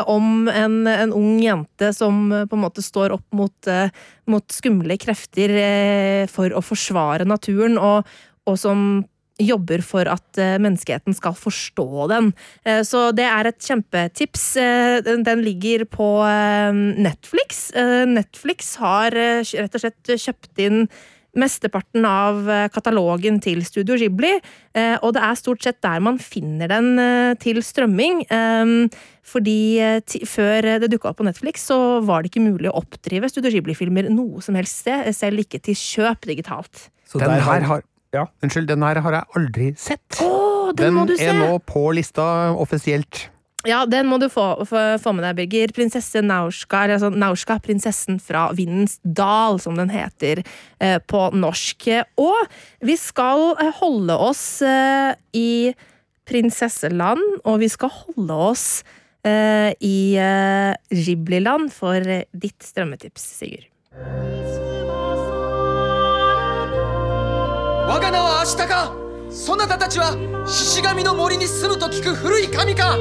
[0.07, 3.71] om en, en ung jente som på en måte står opp mot,
[4.31, 5.51] mot skumle krefter
[6.31, 8.07] for å forsvare naturen, og,
[8.47, 9.03] og som
[9.41, 12.31] jobber for at eh, menneskeheten skal forstå den.
[12.65, 14.45] Eh, så det er et kjempetips.
[14.61, 16.09] Eh, den, ligger på
[16.73, 17.71] Netflix.
[18.07, 20.85] Netflix har rett og slett kjøpt inn
[21.33, 24.35] mesteparten av katalogen til Studio Ghibli,
[24.77, 26.93] eh, og det er stort sett der man finner den
[27.41, 28.21] til strømming.
[29.25, 29.59] Fordi
[30.29, 34.11] før det dukka opp på Netflix, så var det ikke mulig å oppdrive Studio Ghibli-filmer
[34.13, 36.87] noe som helst sted, selv ikke til kjøp digitalt.
[37.09, 38.27] Så Den her har Ja.
[38.45, 40.19] Unnskyld, den her har jeg aldri sett.
[40.21, 41.29] Oh, den, Den må du se!
[41.31, 43.27] er nå på lista offisielt.
[43.63, 45.71] Ja, den må du få, få, få med deg, Birger.
[45.75, 50.41] Prinsesse Naushka, altså Naushka, prinsessen fra Vindens dal, som den heter
[50.83, 51.87] eh, på norsk.
[52.19, 52.51] Og
[52.83, 55.71] vi skal eh, holde oss eh, i
[56.27, 58.67] prinsesseland, og vi skal holde oss
[59.23, 64.62] eh, i eh, Ghibli-land for eh, ditt strømmetips, Sigurd.
[67.93, 68.95] 我が名は明日か。
[69.29, 70.17] そなたたちは
[70.47, 72.97] 獅子神の森に住むと聞く古い神か。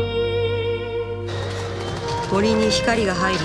[2.31, 3.41] 森に光が入り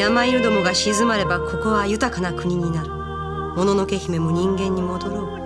[0.00, 2.90] 山犬どもが静まればここは豊かな国になる。
[2.90, 5.41] もののけ姫も人間に戻ろう。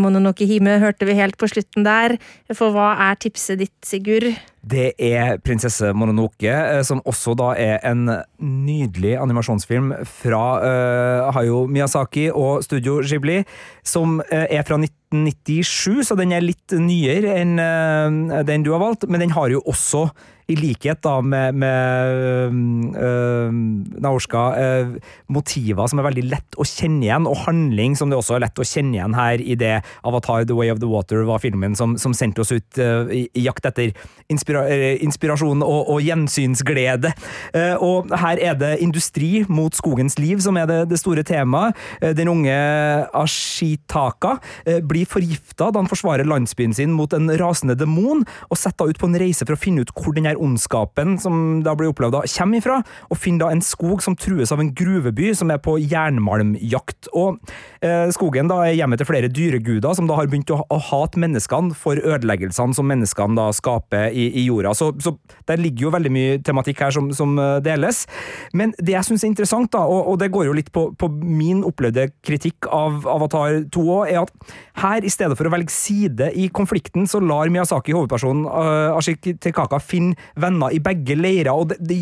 [0.00, 2.16] Mononoke Hime hørte vi helt på slutten der.
[2.52, 4.32] For hva er tipset ditt, Sigurd?
[4.60, 8.04] Det er Prinsesse Mononoke, eh, som også da er en
[8.40, 13.38] nydelig animasjonsfilm fra uh, Hayo Miyazaki og Studio Ghibli,
[13.86, 18.84] som eh, er fra 1997, så den er litt nyere enn uh, den du har
[18.84, 20.10] valgt, men den har jo også
[20.50, 23.52] i likhet da med, med øh,
[24.02, 24.94] Naorska, øh,
[25.30, 28.60] motiver som er veldig lett å kjenne igjen, og handling som det også er lett
[28.60, 29.76] å kjenne igjen her i det
[30.06, 33.24] Avatar The Way of the Water var filmen som, som sendte oss ut øh, i,
[33.36, 33.94] i jakt etter
[34.30, 37.12] inspira øh, inspirasjon og, og gjensynsglede.
[37.54, 41.78] Uh, og her er det industri mot skogens liv som er det, det store temaet.
[42.02, 42.56] Uh, den unge
[43.16, 48.90] Ashitaka uh, blir forgifta da han forsvarer landsbyen sin mot en rasende demon, og setter
[48.90, 52.18] ut på en reise for å finne ut hvor denne ondskapen som da blir opplevd,
[52.36, 52.80] kommer ifra,
[53.10, 57.10] og finner da en skog som trues av en gruveby som er på jernmalmjakt.
[57.16, 57.38] Og
[57.84, 61.20] eh, Skogen da er hjemmet til flere dyreguder som da har begynt å, å hate
[61.20, 64.74] menneskene for ødeleggelsene som menneskene da skaper i, i jorda.
[64.76, 65.14] Så, så,
[65.48, 68.04] der ligger jo veldig mye tematikk her som, som eh, deles.
[68.56, 71.08] Men det jeg syns er interessant, da, og, og, det går jo litt på, på
[71.20, 75.72] min opplevde kritikk av Avatar 2 òg, er at her, i stedet for å velge
[75.72, 81.52] side i konflikten, så lar Miyazaki, hovedpersonen uh, Ashik Tekaka, finne venner i begge leirer.
[81.52, 81.98] og det, det,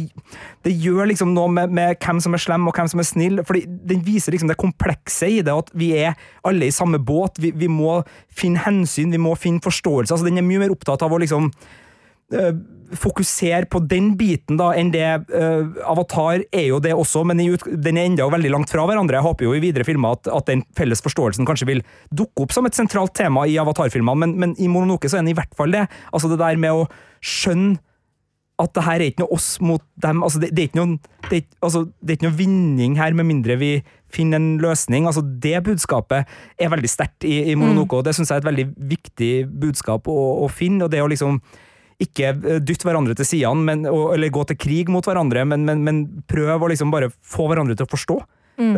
[0.66, 3.43] det gjør liksom noe med, med, hvem som er slem og hvem som er snill,
[3.47, 6.16] fordi den viser liksom det komplekse i det, at vi er
[6.49, 7.41] alle i samme båt.
[7.43, 10.14] Vi, vi må finne hensyn, vi må finne forståelse.
[10.14, 11.51] altså Den er mye mer opptatt av å liksom
[12.35, 12.53] uh,
[12.99, 17.99] fokusere på den biten da, enn det uh, Avatar er jo det også, men den
[17.99, 19.18] er enda veldig langt fra hverandre.
[19.18, 22.57] Jeg håper jo i videre filmer at, at den felles forståelsen kanskje vil dukke opp
[22.57, 25.55] som et sentralt tema i Avatar-filmene, men, men, i Mononoke så er den i hvert
[25.59, 25.87] fall det.
[26.12, 26.89] Altså det der med å
[27.24, 27.79] skjønne
[28.59, 30.25] at det her er ikke noe oss mot dem.
[30.27, 30.97] Altså det, det, er ikke noen,
[31.29, 33.71] det, altså, det er ikke noe vinning her, med mindre vi
[34.13, 35.07] finner en løsning.
[35.07, 36.27] Altså Det budskapet
[36.59, 37.99] er veldig sterkt i, i Mononoke, mm.
[38.01, 39.33] og det syns jeg er et veldig viktig
[39.63, 40.87] budskap å, å finne.
[40.87, 41.39] og det å liksom
[42.03, 46.05] ikke eh, dytte hverandre til sidene, eller gå til krig mot hverandre, men, men, men
[46.31, 48.19] prøv å liksom bare få hverandre til å forstå.
[48.59, 48.77] Mm.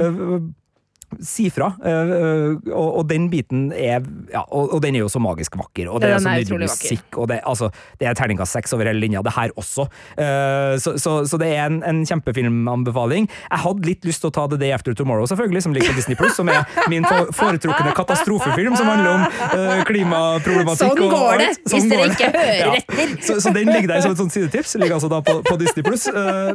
[1.11, 1.73] Eh, si fra.
[1.85, 4.03] Uh, og, og, den biten er
[4.33, 7.19] ja, og, og, den er jo så magisk vakker, og det er, så nydelig musikk,
[7.19, 9.89] og det, altså, det er terningkast seks over hele linja, det her også.
[10.19, 13.29] Uh, så, så, så, det er en, en, kjempefilmanbefaling.
[13.29, 16.01] Jeg hadde litt lyst til å ta The Day After Tomorrow, selvfølgelig, som ligger på
[16.01, 20.97] Disney Plus, som er min foretrukne katastrofefilm, som handler om uh, klimaproblematikk.
[20.97, 22.73] Sånn går det, sånn hvis dere ikke hører ja.
[22.81, 23.15] etter!
[23.27, 25.85] Så, så, den ligger der som et sånt sidetips, ligger altså da på, på Disney
[25.87, 26.07] Plus,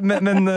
[0.02, 0.50] men, men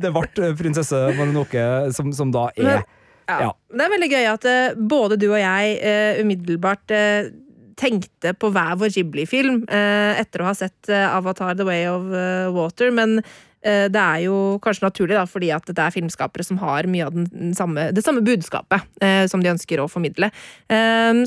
[0.00, 2.84] det ble prinsesse Mononoke som, som da er
[3.26, 3.50] ja.
[3.72, 7.32] Det er veldig gøy at uh, både du og jeg uh, umiddelbart uh,
[7.76, 12.06] tenkte på hver vår Ghibli-film etter å ha sett Avatar The Way of
[12.56, 13.18] Water, men
[13.60, 17.12] det er jo kanskje naturlig, da, fordi at det er filmskapere som har mye av
[17.12, 18.88] den samme, det samme budskapet
[19.28, 20.30] som de ønsker å formidle.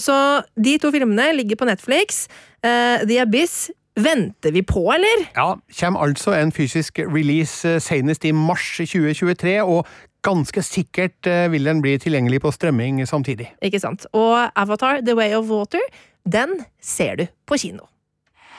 [0.02, 0.18] så
[0.58, 2.24] de to filmene ligger på Netflix.
[2.66, 3.68] The Abyss
[4.00, 5.26] Venter vi på, eller?
[5.36, 9.88] Ja, kommer altså en fysisk release senest i mars 2023, og
[10.26, 13.51] ganske sikkert eh, vil den bli tilgjengelig på strømming samtidig.
[13.65, 14.07] Ikke sant.
[14.13, 15.84] Og Avatar The Way of Water,
[16.28, 17.88] den ser du på kino.